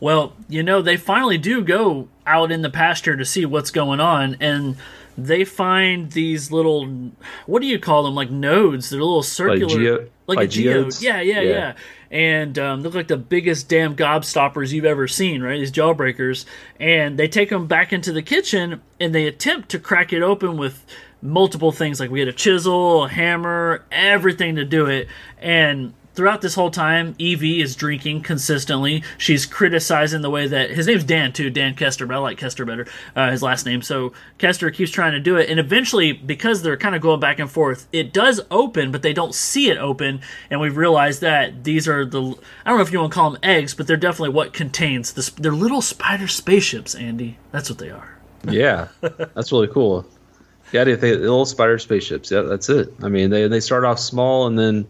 [0.00, 4.00] Well, you know, they finally do go out in the pasture to see what's going
[4.00, 4.76] on, and
[5.16, 6.86] they find these little,
[7.46, 8.14] what do you call them?
[8.14, 8.90] Like nodes.
[8.90, 11.00] They're little circular, geo- like, a like geode.
[11.00, 11.50] Yeah, yeah, yeah.
[11.50, 11.74] Yeah.
[12.10, 15.58] And um, look like the biggest damn gobstoppers you've ever seen, right?
[15.58, 16.44] These jawbreakers,
[16.78, 20.56] and they take them back into the kitchen, and they attempt to crack it open
[20.56, 20.84] with
[21.20, 21.98] multiple things.
[21.98, 26.70] Like we had a chisel, a hammer, everything to do it, and throughout this whole
[26.70, 29.02] time, Evie is drinking consistently.
[29.18, 32.64] She's criticizing the way that his name's Dan too, Dan Kester, but I like Kester
[32.64, 33.82] better, uh, his last name.
[33.82, 37.38] So Kester keeps trying to do it, and eventually, because they're kind of going back
[37.38, 41.64] and forth, it does open, but they don't see it open, and we've realized that
[41.64, 42.22] these are the
[42.64, 45.12] I don't know if you want to call them eggs, but they're definitely what contains
[45.12, 45.30] this.
[45.30, 47.38] They're little spider spaceships, Andy.
[47.52, 48.16] That's what they are.
[48.48, 50.06] Yeah, that's really cool.
[50.72, 52.30] Yeah, I didn't little spider spaceships.
[52.30, 52.92] Yeah, that's it.
[53.02, 54.86] I mean, they they start off small and then,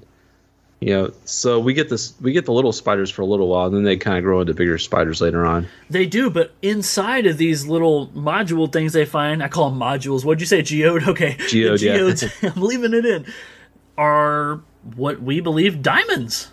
[0.84, 3.68] you know, so we get this, we get the little spiders for a little while,
[3.68, 5.66] and then they kind of grow into bigger spiders later on.
[5.88, 10.26] They do, but inside of these little module things they find, I call them modules.
[10.26, 11.08] What'd you say, geode?
[11.14, 12.50] Okay, Geode, The yeah.
[12.54, 13.24] I'm leaving it in.
[13.96, 14.60] Are
[14.94, 16.50] what we believe diamonds.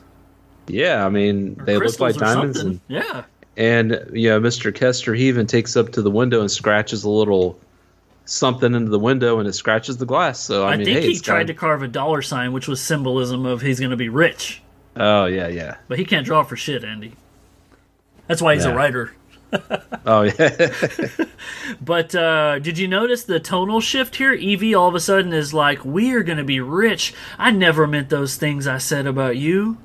[0.68, 3.26] Yeah, I mean, they look like diamonds, and, yeah.
[3.58, 3.90] and
[4.30, 4.74] know, Mr.
[4.74, 7.60] Kester, he even takes up to the window and scratches a little
[8.26, 10.40] something into the window, and it scratches the glass.
[10.40, 12.68] So I, I, mean, think hey, he tried got- to carve a dollar sign, which
[12.68, 14.62] was symbolism of he's going to be rich.
[14.96, 15.78] Oh yeah, yeah.
[15.88, 17.14] But he can't draw for shit, Andy.
[18.28, 19.14] That's why he's a writer.
[20.06, 20.74] Oh yeah.
[21.82, 24.32] But uh, did you notice the tonal shift here?
[24.32, 27.86] Evie all of a sudden is like, "We are going to be rich." I never
[27.86, 29.78] meant those things I said about you.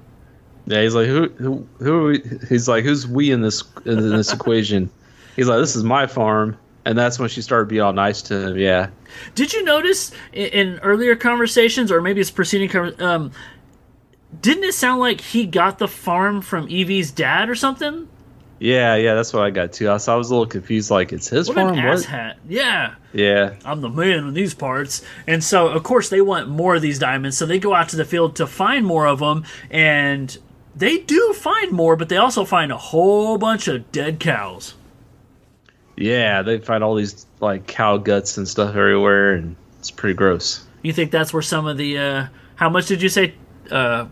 [0.67, 1.95] Yeah, he's like, who, who, who?
[1.95, 2.23] Are we?
[2.49, 4.89] He's like, who's we in this in this equation?
[5.35, 8.49] He's like, this is my farm, and that's when she started being all nice to
[8.49, 8.57] him.
[8.59, 8.89] Yeah,
[9.35, 13.33] Did you notice in, in earlier conversations, or maybe it's preceding, um,
[14.41, 18.09] didn't it sound like he got the farm from Evie's dad or something?
[18.59, 19.13] yeah, yeah.
[19.15, 19.91] That's what I got too.
[19.91, 20.91] I, so I was a little confused.
[20.91, 21.77] Like, it's his What farm.
[21.79, 21.99] an What?
[21.99, 22.37] asshat!
[22.49, 22.95] Yeah.
[23.13, 25.03] Yeah, I'm the man in these parts.
[25.27, 27.37] And so, of course, they want more of these diamonds.
[27.37, 29.45] So they go out to the field to find more of them.
[29.71, 30.37] And
[30.75, 34.75] they do find more, but they also find a whole bunch of dead cows.
[35.97, 36.43] Yeah.
[36.43, 40.65] They find all these like cow guts and stuff everywhere, and it's pretty gross.
[40.83, 43.35] You think that's where some of the, uh, how much did you say?
[43.71, 44.07] Uh,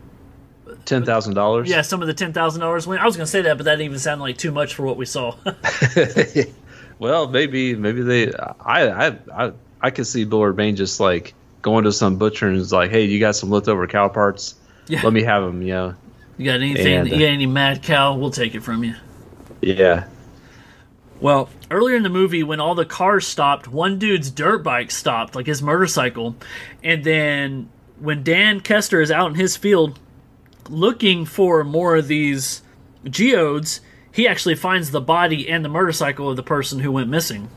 [0.87, 1.69] Ten thousand dollars.
[1.71, 3.01] yeah, some of the $10,000 went.
[3.01, 4.97] I was going to say that, but that even sounded like too much for what
[4.97, 5.37] we saw.
[6.99, 8.33] Well, maybe, maybe they.
[8.33, 12.57] I, I, I, I could see Bill Rebane just like going to some butcher and
[12.57, 14.55] is like, "Hey, you got some leftover cow parts?
[14.87, 15.03] Yeah.
[15.03, 15.95] Let me have them." You know.
[16.39, 16.99] you got anything?
[16.99, 18.15] And, you got any mad cow?
[18.17, 18.95] We'll take it from you.
[19.61, 20.07] Yeah.
[21.21, 25.35] Well, earlier in the movie, when all the cars stopped, one dude's dirt bike stopped,
[25.35, 26.37] like his motorcycle.
[26.83, 29.99] And then when Dan Kester is out in his field
[30.69, 32.63] looking for more of these
[33.05, 33.81] geodes,
[34.13, 37.49] he actually finds the body and the motorcycle of the person who went missing.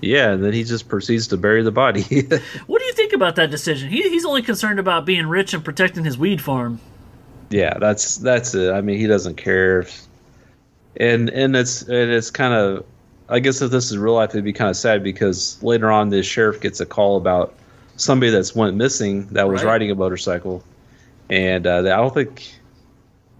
[0.00, 2.02] Yeah, and then he just proceeds to bury the body.
[2.66, 3.88] What do you think about that decision?
[3.90, 6.80] He, he's only concerned about being rich and protecting his weed farm.
[7.50, 8.72] yeah, that's that's it.
[8.72, 9.80] I mean, he doesn't care.
[9.80, 10.07] If,
[10.98, 12.84] and and it's and it's kind of,
[13.28, 16.10] I guess if this is real life, it'd be kind of sad because later on,
[16.10, 17.54] the sheriff gets a call about
[17.96, 19.70] somebody that's went missing that was Right.
[19.72, 20.62] riding a motorcycle,
[21.30, 22.52] and uh, I don't think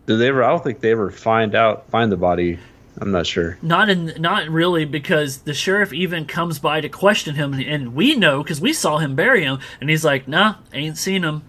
[0.06, 0.42] did they ever.
[0.42, 2.58] I don't think they ever find out find the body.
[3.00, 3.56] I'm not sure.
[3.62, 8.16] Not in, not really, because the sheriff even comes by to question him, and we
[8.16, 11.42] know because we saw him bury him, and he's like, "Nah, ain't seen him."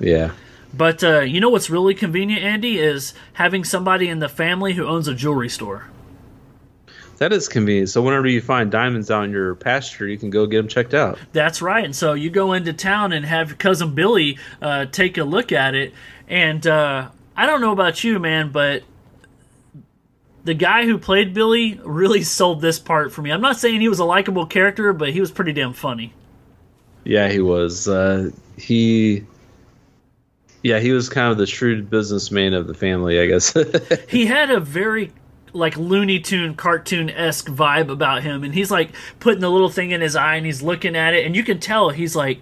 [0.00, 0.32] Yeah.
[0.72, 4.86] But uh, you know what's really convenient, Andy, is having somebody in the family who
[4.86, 5.88] owns a jewelry store.
[7.18, 7.90] That is convenient.
[7.90, 10.94] So whenever you find diamonds out in your pasture, you can go get them checked
[10.94, 11.18] out.
[11.32, 11.84] That's right.
[11.84, 15.52] And so you go into town and have your cousin Billy uh, take a look
[15.52, 15.92] at it.
[16.28, 18.84] And uh, I don't know about you, man, but
[20.44, 23.30] the guy who played Billy really sold this part for me.
[23.30, 26.14] I'm not saying he was a likable character, but he was pretty damn funny.
[27.04, 27.86] Yeah, he was.
[27.86, 29.24] Uh, he,
[30.62, 33.54] yeah, he was kind of the shrewd businessman of the family, I guess.
[34.08, 35.12] he had a very
[35.52, 39.90] like Looney Tune cartoon esque vibe about him, and he's like putting the little thing
[39.90, 42.40] in his eye, and he's looking at it, and you can tell he's like,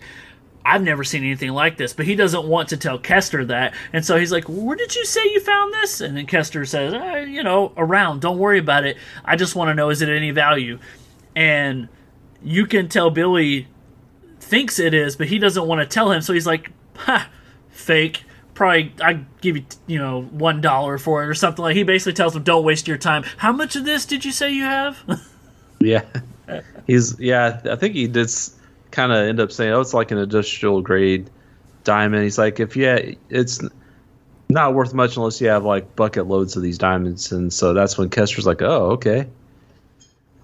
[0.64, 4.04] "I've never seen anything like this," but he doesn't want to tell Kester that, and
[4.04, 7.24] so he's like, "Where did you say you found this?" And then Kester says, uh,
[7.28, 8.20] "You know, around.
[8.20, 8.96] Don't worry about it.
[9.24, 10.78] I just want to know is it any value?"
[11.36, 11.88] And
[12.42, 13.68] you can tell Billy
[14.40, 17.28] thinks it is, but he doesn't want to tell him, so he's like, "Ha,
[17.78, 21.76] fake." Probably I give you you know one dollar for it or something like.
[21.76, 24.52] He basically tells him, "Don't waste your time." How much of this did you say
[24.52, 24.98] you have?
[25.80, 26.04] yeah,
[26.86, 27.60] he's yeah.
[27.70, 28.30] I think he did
[28.90, 31.30] kind of end up saying, "Oh, it's like an industrial grade
[31.84, 32.98] diamond." He's like, "If yeah,
[33.30, 33.60] it's
[34.48, 37.96] not worth much unless you have like bucket loads of these diamonds." And so that's
[37.96, 39.28] when Kester's like, "Oh, okay,"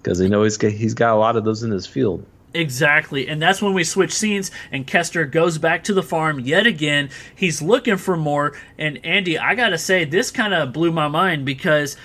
[0.01, 2.25] because he knows he's got, he's got a lot of those in his field.
[2.55, 3.27] Exactly.
[3.27, 7.09] And that's when we switch scenes and Kester goes back to the farm yet again.
[7.35, 8.53] He's looking for more.
[8.77, 11.97] And Andy, I got to say, this kind of blew my mind because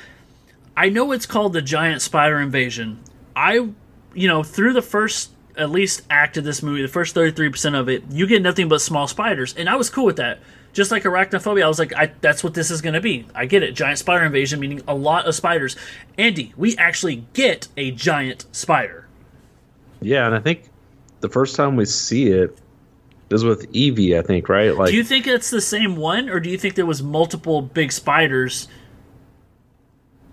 [0.77, 2.99] I know it's called the giant spider invasion.
[3.37, 3.69] I,
[4.13, 7.89] you know, through the first at least act of this movie, the first 33% of
[7.89, 9.55] it, you get nothing but small spiders.
[9.55, 10.41] And I was cool with that.
[10.73, 13.27] Just like arachnophobia, I was like, I, that's what this is going to be.
[13.35, 13.73] I get it.
[13.73, 15.77] Giant spider invasion, meaning a lot of spiders.
[16.17, 19.07] Andy, we actually get a giant spider.
[20.01, 20.71] Yeah, and I think
[21.21, 22.59] the first time we see it
[23.31, 24.17] is with Evie.
[24.19, 24.77] I think right.
[24.77, 27.63] Like, Do you think it's the same one, or do you think there was multiple
[27.63, 28.69] big spiders?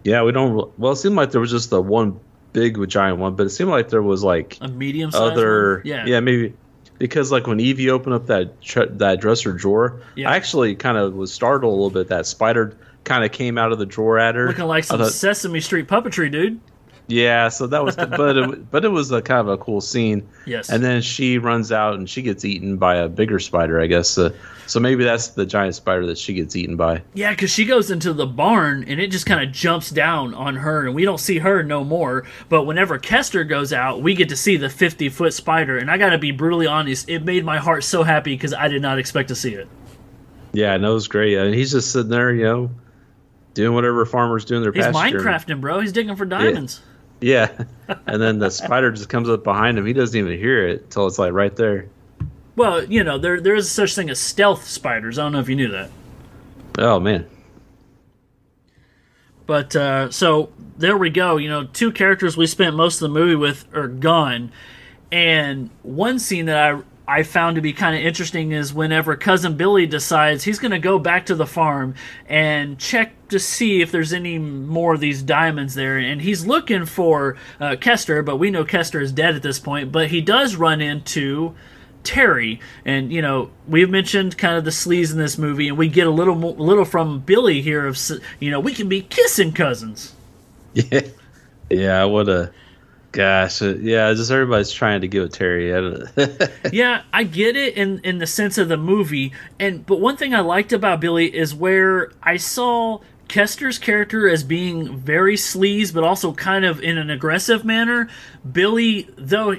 [0.04, 0.72] yeah, we don't.
[0.80, 2.20] Well, it seemed like there was just the one
[2.54, 5.82] big giant one, but it seemed like there was like A medium other.
[5.84, 6.06] Yeah.
[6.06, 6.54] yeah, maybe
[6.98, 10.32] because like when Evie opened up that tr- that dresser drawer, Yeah.
[10.32, 13.72] I actually kind of was startled a little bit that spider kind of came out
[13.72, 16.60] of the drawer at her, Looking like some thought- Sesame Street puppetry, dude.
[17.08, 20.28] Yeah, so that was, but it, but it was a kind of a cool scene.
[20.46, 20.70] Yes.
[20.70, 24.18] And then she runs out and she gets eaten by a bigger spider, I guess.
[24.18, 24.34] Uh,
[24.66, 27.02] so maybe that's the giant spider that she gets eaten by.
[27.14, 30.58] Yeah, because she goes into the barn and it just kind of jumps down on
[30.58, 32.26] her, and we don't see her no more.
[32.50, 35.78] But whenever Kester goes out, we get to see the 50 foot spider.
[35.78, 38.68] And I got to be brutally honest, it made my heart so happy because I
[38.68, 39.68] did not expect to see it.
[40.52, 41.38] Yeah, and it was great.
[41.38, 42.72] And he's just sitting there, you know,
[43.54, 45.20] doing whatever farmers do in their He's pasture.
[45.20, 45.80] Minecrafting, bro.
[45.80, 46.82] He's digging for diamonds.
[47.22, 47.52] Yeah,
[48.08, 49.86] and then the spider just comes up behind him.
[49.86, 51.90] He doesn't even hear it until it's like right there.
[52.56, 55.18] Well, you know, there there is such thing as stealth spiders.
[55.20, 55.92] I don't know if you knew that.
[56.78, 57.28] Oh man,
[59.46, 61.38] But uh, so there we go.
[61.38, 64.52] You know, two characters we spent most of the movie with are gone,
[65.12, 69.56] and one scene that I I found to be kind of interesting is whenever cousin
[69.56, 71.96] Billy decides he's going to go back to the farm
[72.28, 76.86] and check to see if there's any more of these diamonds there, and he's looking
[76.86, 79.92] for uh, Kester, but we know Kester is dead at this point.
[79.92, 81.56] But he does run into
[82.04, 85.88] Terry, and you know we've mentioned kind of the sleaze in this movie, and we
[85.88, 87.98] get a little mo- little from Billy here of
[88.40, 90.14] you know we can be kissing cousins.
[90.74, 91.02] yeah,
[91.70, 92.04] yeah.
[92.04, 92.52] What a
[93.12, 94.14] gosh, uh, yeah.
[94.14, 95.74] Just everybody's trying to give it Terry.
[95.74, 100.18] I yeah, I get it in in the sense of the movie, and but one
[100.18, 105.94] thing I liked about Billy is where I saw Kester's character as being very sleaze,
[105.94, 108.10] but also kind of in an aggressive manner.
[108.50, 109.58] Billy, though.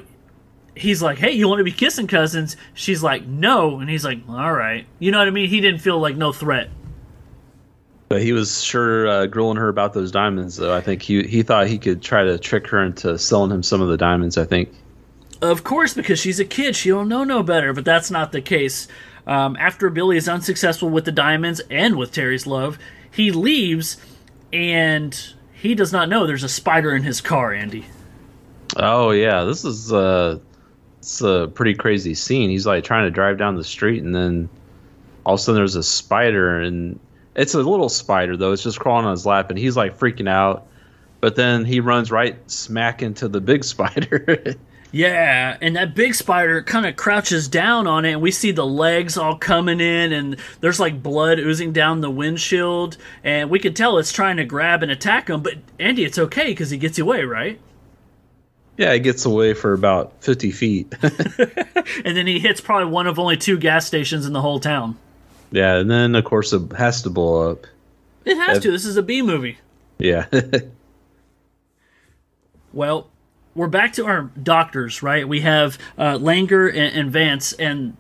[0.75, 2.57] He's like, hey, you want to be kissing cousins?
[2.73, 3.81] She's like, no.
[3.81, 4.87] And he's like, all right.
[5.01, 5.49] You know what I mean?
[5.49, 6.71] He didn't feel like no threat.
[8.09, 10.57] But he was sure uh, grilling her about those diamonds.
[10.57, 13.63] Though I think he he thought he could try to trick her into selling him
[13.63, 14.39] some of the diamonds.
[14.39, 14.71] I think.
[15.41, 17.73] Of course, because she's a kid, she don't know no better.
[17.73, 18.89] But that's not the case.
[19.27, 22.79] Um, after Billy is unsuccessful with the diamonds and with Terry's love,
[23.11, 23.99] he leaves,
[24.53, 27.53] and he does not know there's a spider in his car.
[27.53, 27.87] Andy.
[28.77, 30.39] Oh yeah, this is uh,
[30.99, 32.49] it's a pretty crazy scene.
[32.49, 34.49] He's like trying to drive down the street, and then
[35.27, 36.99] all of a sudden there's a spider, and
[37.39, 38.53] it's a little spider though.
[38.53, 40.67] It's just crawling on his lap, and he's like freaking out.
[41.21, 44.57] But then he runs right smack into the big spider.
[44.91, 48.67] Yeah, and that big spider kind of crouches down on it, and we see the
[48.67, 53.75] legs all coming in, and there's like blood oozing down the windshield, and we can
[53.75, 55.43] tell it's trying to grab and attack him.
[55.43, 57.61] But Andy, it's okay because he gets away, right?
[58.79, 60.95] yeah, he gets away for about fifty feet.
[62.05, 64.97] And then he hits probably one of only two gas stations in the whole town.
[65.51, 67.67] Yeah, and then of course it has to blow up.
[68.25, 68.71] It has to.
[68.71, 69.59] This is a B movie.
[69.99, 70.27] Yeah.
[72.73, 73.09] Well,
[73.55, 75.27] we're back to our doctors, right?
[75.27, 77.97] We have uh, Langer and, and Vance, and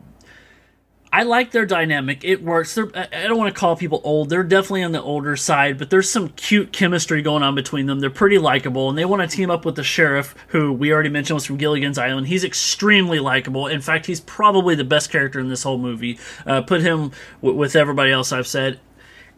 [1.10, 2.22] I like their dynamic.
[2.22, 2.74] It works.
[2.74, 4.28] They're, I don't want to call people old.
[4.28, 8.00] They're definitely on the older side, but there's some cute chemistry going on between them.
[8.00, 11.08] They're pretty likable, and they want to team up with the sheriff, who we already
[11.08, 12.28] mentioned was from Gilligan's Island.
[12.28, 13.66] He's extremely likable.
[13.66, 16.18] In fact, he's probably the best character in this whole movie.
[16.44, 18.78] Uh, put him w- with everybody else I've said.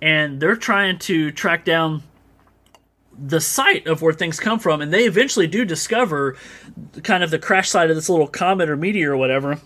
[0.03, 2.03] And they're trying to track down
[3.17, 6.37] the site of where things come from, and they eventually do discover
[7.05, 9.61] kind of the crash site of this little comet or meteor or whatever.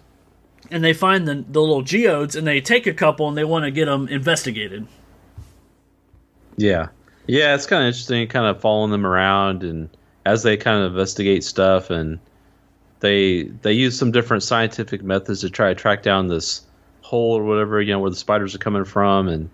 [0.70, 3.64] And they find the, the little geodes, and they take a couple, and they want
[3.64, 4.86] to get them investigated.
[6.56, 6.88] Yeah.
[7.26, 9.88] Yeah, it's kind of interesting, kind of following them around and
[10.26, 12.18] as they kind of investigate stuff and
[13.00, 16.62] they they use some different scientific methods to try to track down this
[17.02, 19.50] hole or whatever, you know, where the spiders are coming from and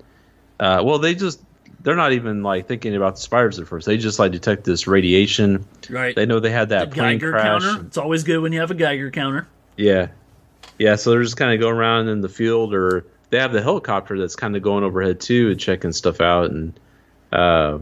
[0.59, 1.40] uh, well, they just
[1.83, 3.87] they're not even like thinking about the spiders at first.
[3.87, 5.64] They just like detect this radiation.
[5.88, 6.14] Right.
[6.14, 7.62] They know they had that plane Geiger crash.
[7.62, 7.87] counter.
[7.87, 9.49] It's always good when you have a Geiger counter.
[9.77, 10.09] Yeah.
[10.79, 13.62] Yeah, so they're just kind of going around in the field or they have the
[13.62, 16.79] helicopter that's kind of going overhead too and checking stuff out and
[17.33, 17.79] uh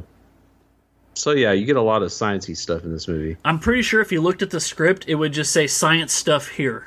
[1.15, 3.37] so yeah, you get a lot of sciencey stuff in this movie.
[3.45, 6.49] I'm pretty sure if you looked at the script, it would just say science stuff
[6.49, 6.87] here.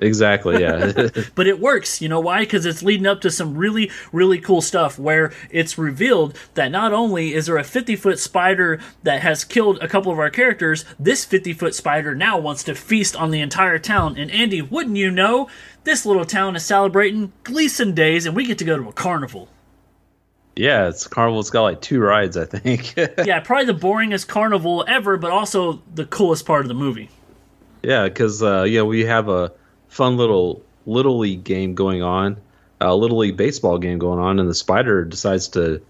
[0.00, 1.08] Exactly, yeah.
[1.34, 2.02] But it works.
[2.02, 2.40] You know why?
[2.40, 6.92] Because it's leading up to some really, really cool stuff where it's revealed that not
[6.92, 10.84] only is there a 50 foot spider that has killed a couple of our characters,
[10.98, 14.16] this 50 foot spider now wants to feast on the entire town.
[14.18, 15.48] And Andy, wouldn't you know,
[15.84, 19.48] this little town is celebrating Gleason Days and we get to go to a carnival.
[20.56, 21.40] yeah, it's Carnival.
[21.40, 22.94] It's got like two rides, I think.
[23.24, 27.10] Yeah, probably the boringest carnival ever, but also the coolest part of the movie.
[27.82, 29.52] yeah, because uh, yeah, we have a
[29.94, 32.36] fun little little league game going on,
[32.80, 35.80] a little league baseball game going on, and the spider decides to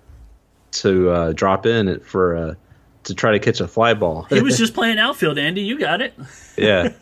[0.73, 2.55] to uh, drop in it for uh,
[3.05, 4.25] to try to catch a fly ball.
[4.25, 5.63] He was just playing outfield, Andy.
[5.63, 6.15] You got it.
[6.57, 6.91] yeah.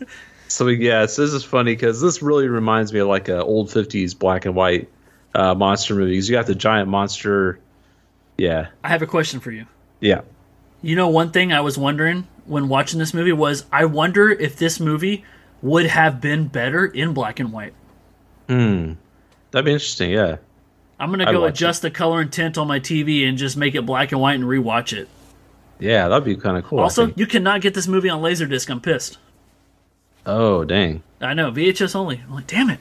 [0.48, 3.68] So yeah, so this is funny because this really reminds me of like a old
[3.68, 4.86] '50s black and white
[5.34, 6.28] uh, monster movies.
[6.28, 7.58] You got the giant monster.
[8.36, 9.64] Yeah, I have a question for you.
[10.00, 10.20] yeah.
[10.82, 14.56] You know, one thing I was wondering when watching this movie was I wonder if
[14.56, 15.24] this movie
[15.62, 17.72] would have been better in black and white.
[18.48, 18.94] Hmm.
[19.50, 20.10] That'd be interesting.
[20.10, 20.36] Yeah.
[20.98, 23.74] I'm gonna I'd go adjust the color and tint on my TV and just make
[23.74, 25.08] it black and white and rewatch it.
[25.78, 26.78] Yeah, that'd be kind of cool.
[26.78, 28.68] Also, you cannot get this movie on Laserdisc.
[28.70, 29.18] I'm pissed.
[30.26, 31.02] oh dang.
[31.20, 32.20] I know VHS only.
[32.24, 32.78] I'm like, damn it.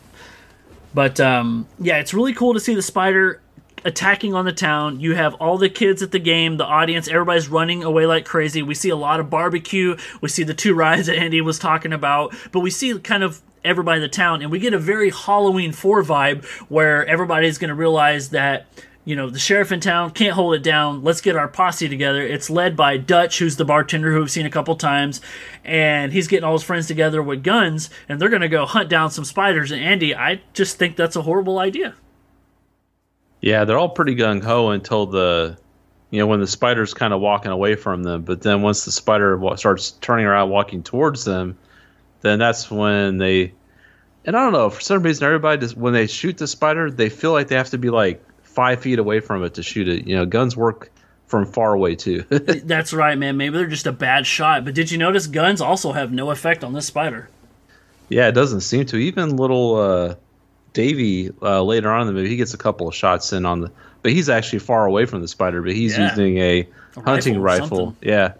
[0.93, 3.41] But um, yeah, it's really cool to see the spider
[3.83, 4.99] attacking on the town.
[4.99, 8.61] You have all the kids at the game, the audience, everybody's running away like crazy.
[8.61, 9.95] We see a lot of barbecue.
[10.21, 13.41] We see the two rides that Andy was talking about, but we see kind of
[13.63, 17.69] everybody in the town, and we get a very Halloween 4 vibe where everybody's going
[17.69, 18.67] to realize that.
[19.03, 21.03] You know, the sheriff in town can't hold it down.
[21.03, 22.21] Let's get our posse together.
[22.21, 25.21] It's led by Dutch, who's the bartender who we've seen a couple times,
[25.65, 28.89] and he's getting all his friends together with guns, and they're going to go hunt
[28.89, 29.71] down some spiders.
[29.71, 31.95] And Andy, I just think that's a horrible idea.
[33.41, 35.57] Yeah, they're all pretty gung ho until the,
[36.11, 38.21] you know, when the spider's kind of walking away from them.
[38.21, 41.57] But then once the spider wa- starts turning around, walking towards them,
[42.21, 43.53] then that's when they.
[44.23, 47.09] And I don't know for some reason everybody just when they shoot the spider, they
[47.09, 50.05] feel like they have to be like five feet away from it to shoot it.
[50.05, 50.91] You know, guns work
[51.25, 52.21] from far away too.
[52.29, 53.37] That's right, man.
[53.37, 54.63] Maybe they're just a bad shot.
[54.63, 57.29] But did you notice guns also have no effect on this spider?
[58.09, 58.97] yeah, it doesn't seem to.
[58.97, 60.15] Even little uh,
[60.73, 63.61] Davy uh, later on in the movie, he gets a couple of shots in on
[63.61, 63.71] the,
[64.03, 65.61] but he's actually far away from the spider.
[65.61, 66.09] But he's Yeah.
[66.09, 66.67] using a,
[67.03, 67.95] hunting rifle rifle.
[68.01, 68.33] Yeah,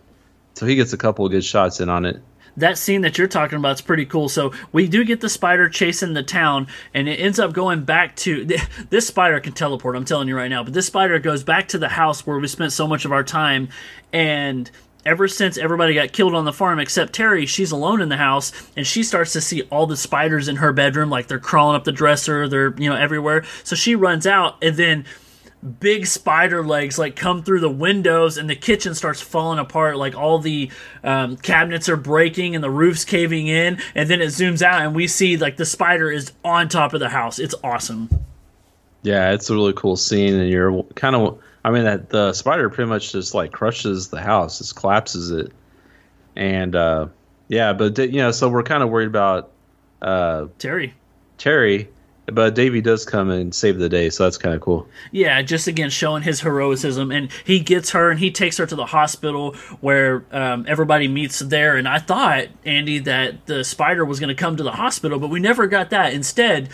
[0.55, 2.21] so he gets a couple of good shots in on it.
[2.57, 4.27] that scene that you're talking about is pretty cool.
[4.27, 8.15] So we do get the spider chasing the town, and it ends up going back
[8.17, 8.45] to
[8.89, 9.95] this spider can teleport.
[9.95, 12.47] I'm telling you right now, but this spider goes back to the house where we
[12.47, 13.69] spent so much of our time,
[14.13, 14.69] and.
[15.05, 18.51] Ever since everybody got killed on the farm except Terry, she's alone in the house
[18.75, 21.83] and she starts to see all the spiders in her bedroom, like they're crawling up
[21.83, 23.43] the dresser, they're you know everywhere.
[23.63, 25.05] So she runs out and then
[25.79, 30.15] big spider legs like come through the windows and the kitchen starts falling apart like
[30.15, 30.71] all the
[31.03, 34.95] um, cabinets are breaking and the roof's caving in and then it zooms out and
[34.95, 38.09] we see like the spider is on top of the house it's awesome
[39.03, 41.39] Yeah, it's a really cool scene, and you're kind of.
[41.64, 45.51] I mean, that the spider pretty much just like crushes the house, just collapses it,
[46.36, 47.07] and uh,
[47.47, 49.51] yeah, but you know, so we're kind of worried about
[50.01, 50.93] uh, terry.
[51.38, 51.89] Terry,
[52.28, 54.88] but Davy does come and save the day, so that's kind of cool.
[55.12, 58.76] yeah just again showing his heroism and he gets her and he takes her to
[58.76, 64.20] the hospital where um, everybody meets there and i thought andy that the spider was
[64.20, 66.14] going to come to the hospital but we never got that.
[66.14, 66.70] Instead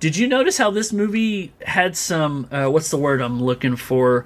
[0.00, 4.24] did you notice how this movie had some uh, what's the word i'm looking for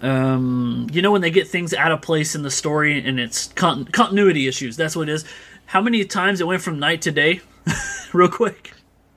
[0.00, 3.48] um, you know when they get things out of place in the story and it's
[3.48, 5.24] con- continuity issues that's what it is
[5.66, 7.40] how many times it went from night to day
[8.12, 8.72] real quick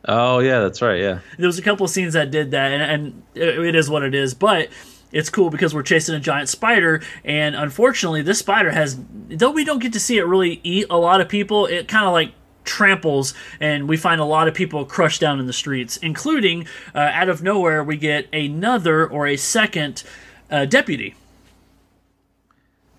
[0.05, 0.99] Oh yeah, that's right.
[0.99, 3.89] Yeah, there was a couple of scenes that did that, and, and it it is
[3.89, 4.33] what it is.
[4.33, 4.69] But
[5.11, 8.97] it's cool because we're chasing a giant spider, and unfortunately, this spider has
[9.29, 11.67] though we don't get to see it really eat a lot of people.
[11.67, 12.31] It kind of like
[12.71, 16.65] tramples, and we find a lot of people crushed down in the streets, including
[16.95, 20.03] uh, out of nowhere we get another or a second
[20.49, 21.13] uh, deputy.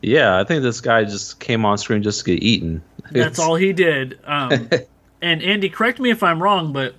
[0.02, 0.38] yeah.
[0.38, 2.82] I think this guy just came on screen just to get eaten.
[3.10, 4.18] That's all he did.
[4.24, 4.68] Um,
[5.22, 6.94] and Andy, correct me if I'm wrong, but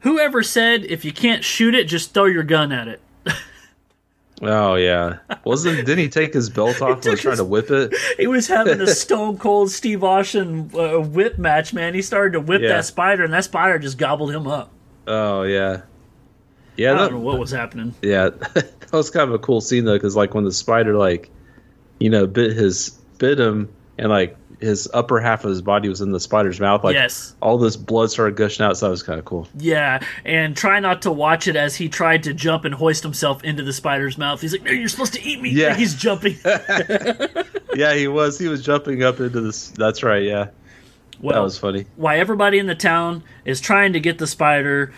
[0.00, 3.00] whoever said if you can't shoot it, just throw your gun at it.
[4.42, 5.78] Oh yeah, wasn't?
[5.78, 7.94] Didn't he take his belt off and was trying his- to whip it?
[8.18, 11.94] He was having a stone cold Steve Austin uh, whip match, man.
[11.94, 12.68] He started to whip Yeah.
[12.68, 14.70] that spider, and that spider just gobbled him up.
[15.06, 15.82] Oh yeah,
[16.76, 16.90] yeah.
[16.90, 17.94] I that- don't know what was happening.
[18.02, 21.30] Yeah, that was kind of a cool scene though, because like when the spider like,
[21.98, 26.00] you know, bit his bit him, and like his upper half of his body was
[26.00, 27.34] in the spider's mouth, like Yes.
[27.42, 28.76] all this blood started gushing out.
[28.78, 29.46] So that was kind of cool.
[29.58, 33.44] Yeah, and try not to watch it as he tried to jump and hoist himself
[33.44, 34.40] into the spider's mouth.
[34.40, 35.74] He's like, "No, you're supposed to eat me." Yeah.
[35.76, 36.36] he's jumping.
[37.74, 38.38] yeah, he was.
[38.38, 39.68] He was jumping up into this.
[39.70, 40.22] That's right.
[40.22, 40.48] Yeah,
[41.20, 41.86] well, that was funny.
[41.96, 44.92] why everybody in the town is trying to get the spider.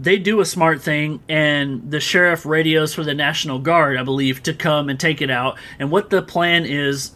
[0.00, 4.42] They do a smart thing, and the sheriff radios for the National Guard, I believe,
[4.44, 5.58] to come and take it out.
[5.80, 7.10] And what the plan is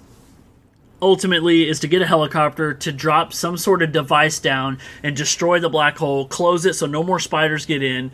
[1.02, 5.58] ultimately is to get a helicopter to drop some sort of device down and destroy
[5.58, 8.10] the black hole, close it so no more spiders get in,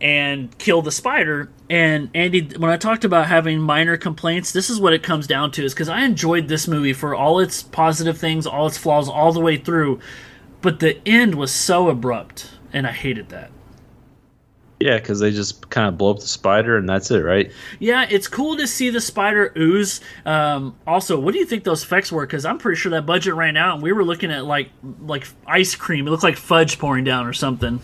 [0.00, 1.50] and kill the spider.
[1.68, 5.50] And Andy, when I talked about having minor complaints, this is what it comes down
[5.52, 9.08] to is because I enjoyed this movie for all its positive things, all its flaws,
[9.08, 9.98] all the way through,
[10.60, 13.50] but the end was so abrupt, and I hated that.
[14.80, 17.50] Yeah, because they just kind of blow up the spider and that's it, right?
[17.80, 20.00] Yeah, it's cool to see the spider ooze.
[20.24, 22.24] Um, also, what do you think those effects were?
[22.26, 24.70] Because I'm pretty sure that budget ran out, and we were looking at like
[25.00, 26.06] like ice cream.
[26.06, 27.80] It looked like fudge pouring down or something.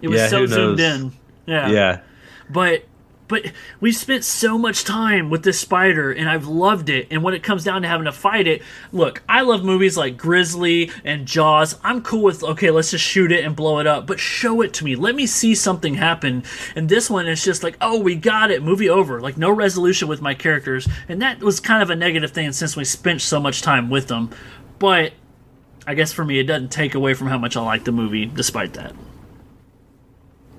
[0.00, 1.12] It was Yeah, so zoomed in.
[1.46, 1.68] Yeah.
[1.68, 2.00] Yeah.
[2.48, 2.84] But
[3.32, 7.06] but we spent so much time with this spider and I've loved it.
[7.10, 8.60] And when it comes down to having to fight it,
[8.92, 11.78] look, I love movies like Grizzly and Jaws.
[11.82, 14.74] I'm cool with okay, let's just shoot it and blow it up, but show it
[14.74, 14.96] to me.
[14.96, 16.44] Let me see something happen.
[16.76, 19.18] And this one is just like, oh, we got it, movie over.
[19.18, 20.86] Like no resolution with my characters.
[21.08, 24.08] And that was kind of a negative thing since we spent so much time with
[24.08, 24.28] them.
[24.78, 25.14] But
[25.86, 28.26] I guess for me, it doesn't take away from how much I like the movie,
[28.26, 28.92] despite that.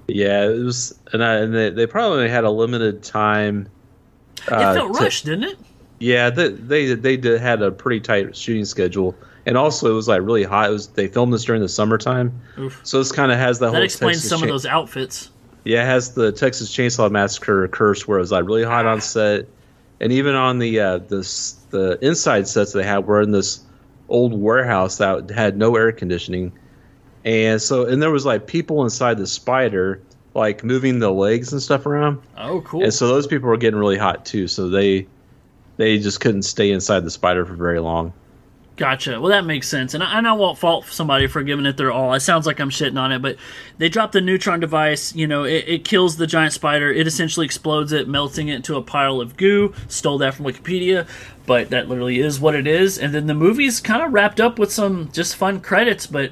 [0.07, 3.67] Yeah, it was, and, I, and they, they probably had a limited time.
[4.47, 5.57] It uh, felt to- rushed, didn't it?
[5.99, 10.09] Yeah, they they they did, had a pretty tight shooting schedule, and also it was
[10.09, 10.69] like really hot.
[10.69, 12.81] It was they filmed this during the summertime, Oof.
[12.83, 15.29] so this kind of has that, That whole explains Texas some of those outfits.
[15.63, 18.99] Yeah, it has the Texas Chainsaw Massacre curse where it was like really hot on
[18.99, 19.45] set,
[20.01, 23.61] and even on the uh, this the inside sets they had were in this
[24.09, 26.51] old warehouse that had no air conditioning,
[27.25, 30.01] and so and there was like people inside the spider
[30.33, 32.83] like moving the legs and stuff around, Oh, cool.
[32.83, 34.47] and so those people were getting really hot too.
[34.47, 35.07] So they
[35.77, 38.13] they just couldn't stay inside the spider for very long.
[38.75, 39.21] Gotcha.
[39.21, 41.91] Well, that makes sense, and I, and I won't fault somebody for giving it their
[41.91, 42.11] all.
[42.15, 43.35] It sounds like I'm shitting on it, but
[43.77, 45.13] they dropped the neutron device.
[45.13, 46.91] You know, it, it kills the giant spider.
[46.91, 49.75] It essentially explodes it, melting it into a pile of goo.
[49.89, 51.07] Stole that from Wikipedia,
[51.45, 52.97] but that literally is what it is.
[52.97, 56.31] And then the movie's kind of wrapped up with some just fun credits, but.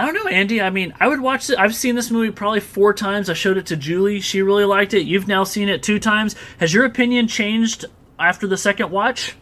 [0.00, 0.62] I don't know, Andy.
[0.62, 1.58] I mean, I would watch it.
[1.58, 3.28] I've seen this movie probably four times.
[3.28, 4.20] I showed it to Julie.
[4.20, 5.02] She really liked it.
[5.02, 6.34] You've now seen it two times.
[6.58, 7.84] Has your opinion changed
[8.18, 9.36] after the second watch?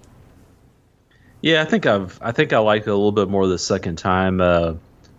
[1.42, 3.98] Yeah, I think I've I think I like it a little bit more the second
[3.98, 4.74] time, uh,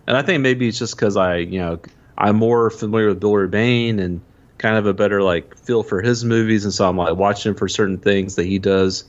[0.06, 1.80] and I think maybe it's just because I you know
[2.18, 4.20] I'm more familiar with Bill Rebane and
[4.58, 7.66] kind of a better like feel for his movies, and so I'm like watching for
[7.66, 9.04] certain things that he does,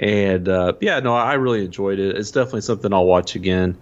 [0.00, 2.16] and uh, yeah, no, I really enjoyed it.
[2.16, 3.78] It's definitely something I'll watch again.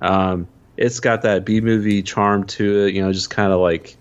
[0.00, 0.46] Um,
[0.80, 3.96] it's got that B movie charm to it, you know, just kind of like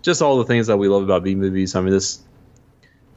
[0.00, 1.74] just all the things that we love about B movies.
[1.74, 2.20] I mean, this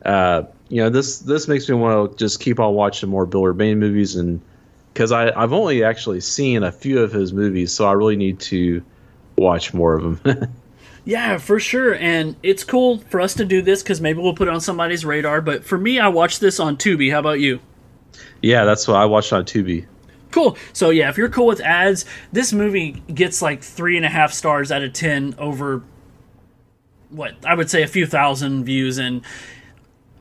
[0.04, 3.44] uh, you know, this this makes me want to just keep on watching more Bill
[3.44, 4.42] Rebane movies, and
[4.94, 8.40] because I I've only actually seen a few of his movies, so I really need
[8.42, 8.84] to
[9.38, 10.48] watch more of them.
[11.06, 11.96] Yeah, for sure.
[11.96, 15.04] And it's cool for us to do this because maybe we'll put it on somebody's
[15.04, 15.42] radar.
[15.42, 17.12] But for me, I watched this on Tubi.
[17.12, 17.60] How about you?
[18.42, 19.86] yeah, that's what I watched on Tubi.
[20.34, 20.58] Cool.
[20.74, 24.34] So yeah, if you're cool with ads, this movie gets like three and a half
[24.34, 25.84] stars out of ten over
[27.12, 28.98] what I would say a few thousand views.
[28.98, 29.22] And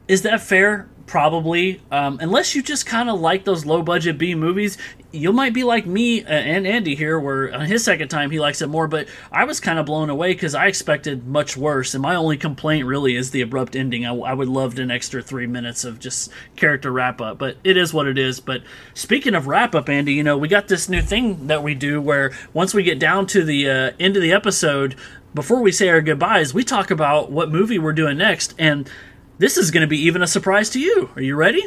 [0.09, 0.87] is that fair?
[1.07, 1.81] Probably.
[1.91, 4.79] Um, unless you just kind of like those low budget B movies,
[5.11, 8.39] you might be like me uh, and Andy here, where on his second time he
[8.41, 8.89] likes it more.
[8.89, 11.95] But I was kind of blown away because I expected much worse.
[11.95, 14.07] And my only complaint really is the abrupt ending.
[14.07, 17.77] I, I would loved an extra three minutes of just character wrap up, but it
[17.77, 18.41] is what it is.
[18.41, 18.63] But
[18.95, 22.01] speaking of wrap up, Andy, you know we got this new thing that we do
[22.01, 24.95] where once we get down to the uh, end of the episode,
[25.35, 28.89] before we say our goodbyes, we talk about what movie we're doing next and.
[29.43, 31.11] This is going to be even a surprise to you.
[31.17, 31.67] Are you ready?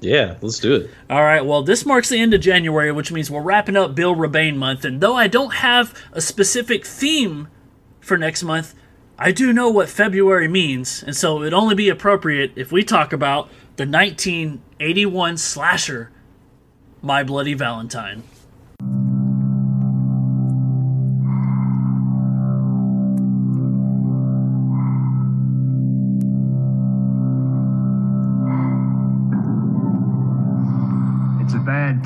[0.00, 0.90] Yeah, let's do it.
[1.08, 4.14] All right, well, this marks the end of January, which means we're wrapping up Bill
[4.14, 4.84] Rebane month.
[4.84, 7.48] And though I don't have a specific theme
[8.00, 8.74] for next month,
[9.18, 11.02] I do know what February means.
[11.02, 16.10] And so it'd only be appropriate if we talk about the 1981 slasher,
[17.00, 18.24] My Bloody Valentine.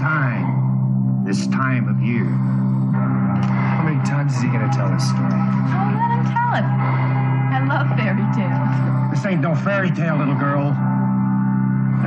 [0.01, 1.25] Time.
[1.27, 2.25] This time of year.
[2.25, 5.29] How many times is he gonna tell this story?
[5.29, 6.65] Well, let him tell it.
[6.65, 9.13] I love fairy tales.
[9.13, 10.75] This ain't no fairy tale, little girl.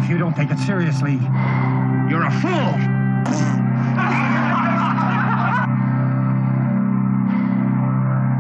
[0.02, 1.22] If you don't take it seriously,
[2.10, 2.74] you're a fool.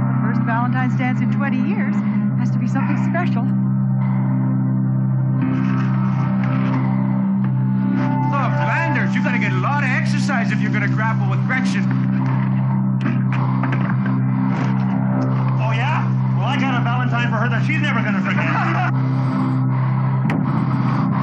[0.10, 1.94] The first Valentine's dance in 20 years
[2.40, 3.46] has to be something special.
[9.04, 11.84] Landers, you gotta get a lot of exercise if you're gonna grapple with Gretchen.
[15.60, 16.08] Oh, yeah?
[16.38, 18.48] Well, I got a Valentine for her that she's never gonna forget.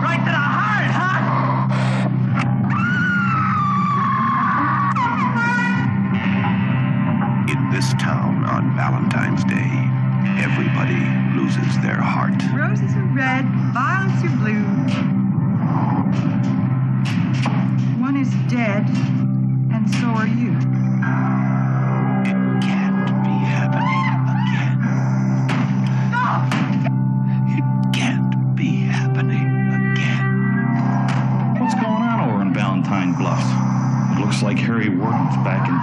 [0.04, 0.59] right to the
[18.10, 18.88] One is dead,
[19.70, 20.50] and so are you.
[22.26, 24.04] It can't be happening
[24.34, 24.78] again.
[26.10, 26.42] No!
[27.56, 27.62] It
[27.94, 29.46] can't be happening
[29.94, 30.26] again.
[31.60, 33.46] What's going on over in Valentine Bluffs?
[34.18, 35.78] It looks like Harry Warden's back in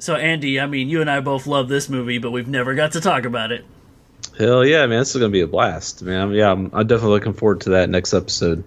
[0.00, 2.92] So, Andy, I mean, you and I both love this movie, but we've never got
[2.92, 3.64] to talk about it.
[4.38, 5.00] Hell yeah, man!
[5.00, 6.32] This is gonna be a blast, man.
[6.32, 8.64] Yeah, I'm, I'm definitely looking forward to that next episode.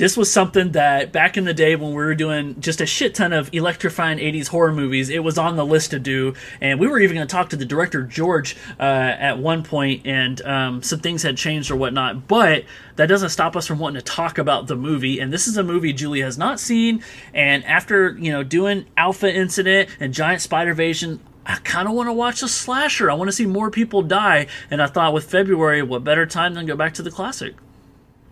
[0.00, 3.14] This was something that back in the day when we were doing just a shit
[3.14, 6.32] ton of electrifying 80s horror movies, it was on the list to do.
[6.58, 10.06] And we were even going to talk to the director, George, uh, at one point,
[10.06, 12.26] and um, some things had changed or whatnot.
[12.28, 12.64] But
[12.96, 15.20] that doesn't stop us from wanting to talk about the movie.
[15.20, 17.04] And this is a movie Julie has not seen.
[17.34, 22.08] And after, you know, doing Alpha Incident and Giant Spider Invasion, I kind of want
[22.08, 23.10] to watch a slasher.
[23.10, 24.46] I want to see more people die.
[24.70, 27.54] And I thought with February, what better time than go back to the classic?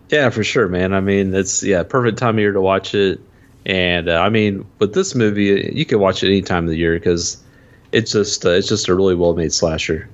[0.09, 0.93] Yeah, for sure, man.
[0.93, 3.19] I mean, it's yeah, perfect time of year to watch it.
[3.65, 6.77] And uh, I mean, with this movie, you can watch it any time of the
[6.77, 7.37] year because
[7.91, 10.09] it's just uh, it's just a really well made slasher.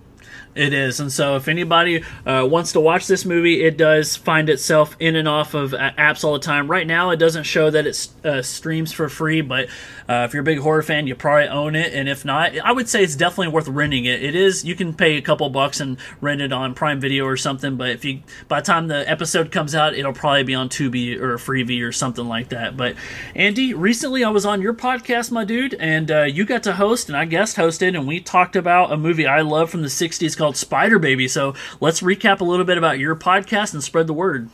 [0.55, 4.49] It is, and so if anybody uh, wants to watch this movie, it does find
[4.49, 6.71] itself in and off of uh, apps all the time.
[6.71, 9.67] Right now, it doesn't show that it uh, streams for free, but
[10.07, 11.93] uh, if you're a big horror fan, you probably own it.
[11.93, 14.23] And if not, I would say it's definitely worth renting it.
[14.23, 14.63] It is.
[14.63, 17.75] You can pay a couple bucks and rent it on Prime Video or something.
[17.75, 21.19] But if you, by the time the episode comes out, it'll probably be on Tubi
[21.19, 22.77] or Freevee or something like that.
[22.77, 22.95] But
[23.35, 27.09] Andy, recently I was on your podcast, my dude, and uh, you got to host
[27.09, 30.37] and I guest hosted, and we talked about a movie I love from the '60s
[30.37, 31.27] called Spider Baby.
[31.27, 34.49] So let's recap a little bit about your podcast and spread the word.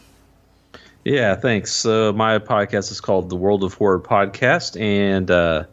[1.04, 1.72] Yeah, thanks.
[1.72, 5.64] So my podcast is called the World of Horror Podcast, and uh,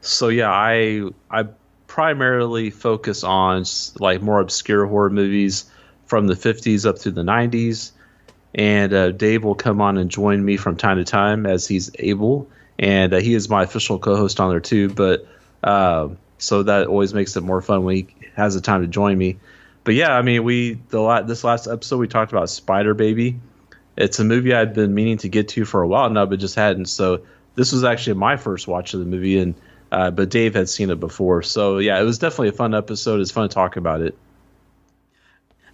[0.00, 1.46] so yeah, I I
[1.86, 3.64] primarily focus on
[4.00, 5.70] like more obscure horror movies
[6.06, 7.92] from the 50s up to the 90s,
[8.54, 11.90] and uh, Dave will come on and join me from time to time as he's
[12.00, 12.48] able,
[12.80, 14.88] and uh, he is my official co-host on there too.
[14.88, 15.24] But
[15.62, 18.02] uh, so that always makes it more fun when he
[18.38, 19.38] has the time to join me.
[19.84, 23.38] But yeah, I mean, we the la- this last episode we talked about Spider Baby
[23.98, 26.54] it's a movie I've been meaning to get to for a while now, but just
[26.54, 26.86] hadn't.
[26.86, 27.22] So
[27.56, 29.54] this was actually my first watch of the movie, and
[29.90, 31.42] uh, but Dave had seen it before.
[31.42, 33.20] So yeah, it was definitely a fun episode.
[33.20, 34.16] It's fun to talk about it.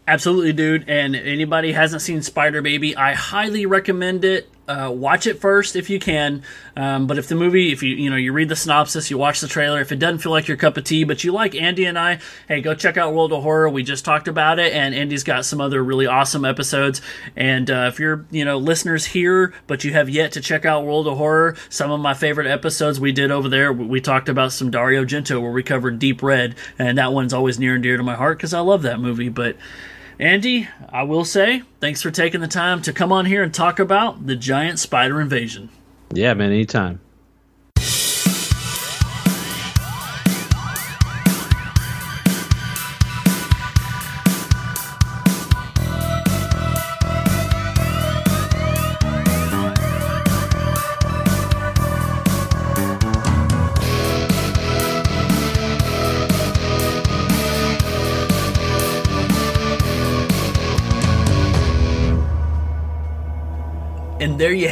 [0.09, 0.89] Absolutely, dude.
[0.89, 4.49] And anybody hasn't seen Spider Baby, I highly recommend it.
[4.67, 6.43] Uh, watch it first if you can.
[6.75, 9.41] Um, but if the movie, if you you know you read the synopsis, you watch
[9.41, 11.85] the trailer, if it doesn't feel like your cup of tea, but you like Andy
[11.85, 13.69] and I, hey, go check out World of Horror.
[13.69, 17.03] We just talked about it, and Andy's got some other really awesome episodes.
[17.37, 20.87] And uh, if you're you know listeners here, but you have yet to check out
[20.87, 24.53] World of Horror, some of my favorite episodes we did over there, we talked about
[24.53, 27.99] some Dario Argento where we covered Deep Red, and that one's always near and dear
[27.99, 29.29] to my heart because I love that movie.
[29.29, 29.57] But
[30.19, 33.79] Andy, I will say, thanks for taking the time to come on here and talk
[33.79, 35.71] about the giant spider invasion.
[36.13, 37.01] Yeah, man, anytime.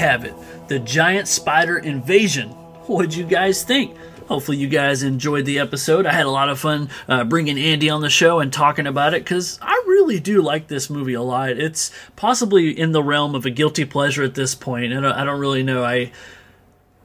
[0.02, 0.34] Have it
[0.68, 2.48] the giant spider invasion.
[2.88, 3.96] What'd you guys think?
[4.26, 6.06] Hopefully, you guys enjoyed the episode.
[6.06, 9.14] I had a lot of fun uh, bringing Andy on the show and talking about
[9.14, 11.50] it because I really do like this movie a lot.
[11.50, 14.92] It's possibly in the realm of a guilty pleasure at this point.
[14.92, 15.84] I don't, I don't really know.
[15.84, 16.12] I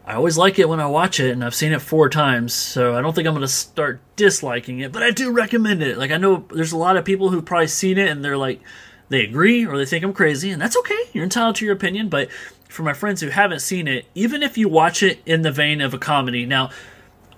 [0.05, 2.95] I always like it when I watch it, and I've seen it four times, so
[2.95, 5.97] I don't think I'm going to start disliking it, but I do recommend it.
[5.97, 8.61] Like, I know there's a lot of people who've probably seen it and they're like,
[9.09, 10.99] they agree or they think I'm crazy, and that's okay.
[11.11, 12.29] You're entitled to your opinion, but
[12.77, 15.81] for my friends who haven't seen it, even if you watch it in the vein
[15.81, 16.69] of a comedy, now,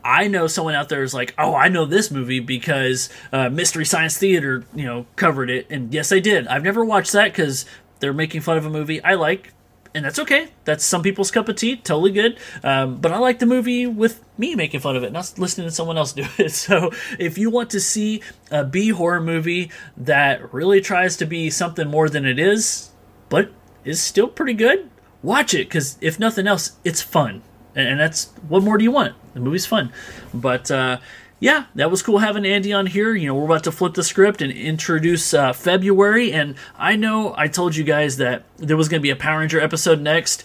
[0.04, 3.86] I know someone out there is like, oh, I know this movie because uh, Mystery
[3.86, 6.46] Science Theater, you know, covered it, and yes, I did.
[6.48, 7.66] I've never watched that because
[8.02, 9.54] they're making fun of a movie I like,
[9.96, 10.50] and that's okay.
[10.66, 12.38] That's some people's cup of tea, totally good.
[12.62, 15.74] Um, but I like the movie with me making fun of it, not listening to
[15.74, 16.52] someone else do it.
[16.52, 18.22] So if you want to see
[18.52, 22.92] a B horror movie that really tries to be something more than it is,
[23.30, 23.52] but
[23.86, 24.90] is still pretty good,
[25.24, 27.42] watch it because if nothing else, it's fun.
[27.76, 29.16] And that's what more do you want?
[29.34, 29.92] The movie's fun.
[30.34, 31.00] But uh,
[31.40, 33.16] yeah, that was cool having Andy on here.
[33.16, 36.34] You know, we're about to flip the script and introduce uh, February.
[36.34, 39.40] And I know I told you guys that there was going to be a Power
[39.40, 40.44] Ranger episode next.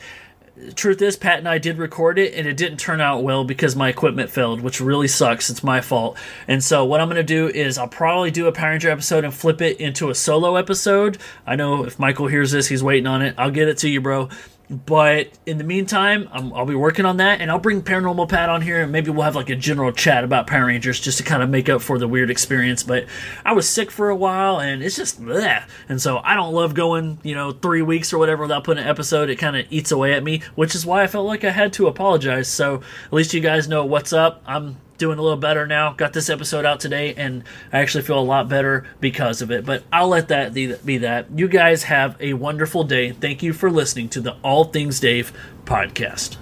[0.77, 3.75] Truth is, Pat and I did record it, and it didn't turn out well because
[3.75, 5.51] my equipment failed, which really sucks.
[5.51, 6.17] It's my fault.
[6.47, 9.25] And so, what I'm going to do is I'll probably do a Power Ranger episode
[9.25, 11.19] and flip it into a solo episode.
[11.45, 13.35] I know if Michael hears this, he's waiting on it.
[13.37, 14.29] I'll get it to you, bro.
[14.71, 18.49] But in the meantime, i will be working on that, and I'll bring Paranormal Pat
[18.49, 21.25] on here, and maybe we'll have like a general chat about Power Rangers just to
[21.25, 22.83] kind of make up for the weird experience.
[22.83, 23.05] But
[23.45, 25.65] I was sick for a while, and it's just bleh.
[25.89, 28.89] and so I don't love going, you know, three weeks or whatever without putting an
[28.89, 29.29] episode.
[29.29, 31.73] It kind of eats away at me, which is why I felt like I had
[31.75, 32.49] to apologize.
[32.49, 34.43] So at least you guys know what's up.
[34.47, 35.93] I'm doing a little better now.
[35.93, 39.65] Got this episode out today, and I actually feel a lot better because of it.
[39.65, 41.27] But I'll let that be that.
[41.35, 43.13] You guys have a wonderful day.
[43.13, 45.33] Thank you for listening to the All Things Dave
[45.65, 46.37] podcast.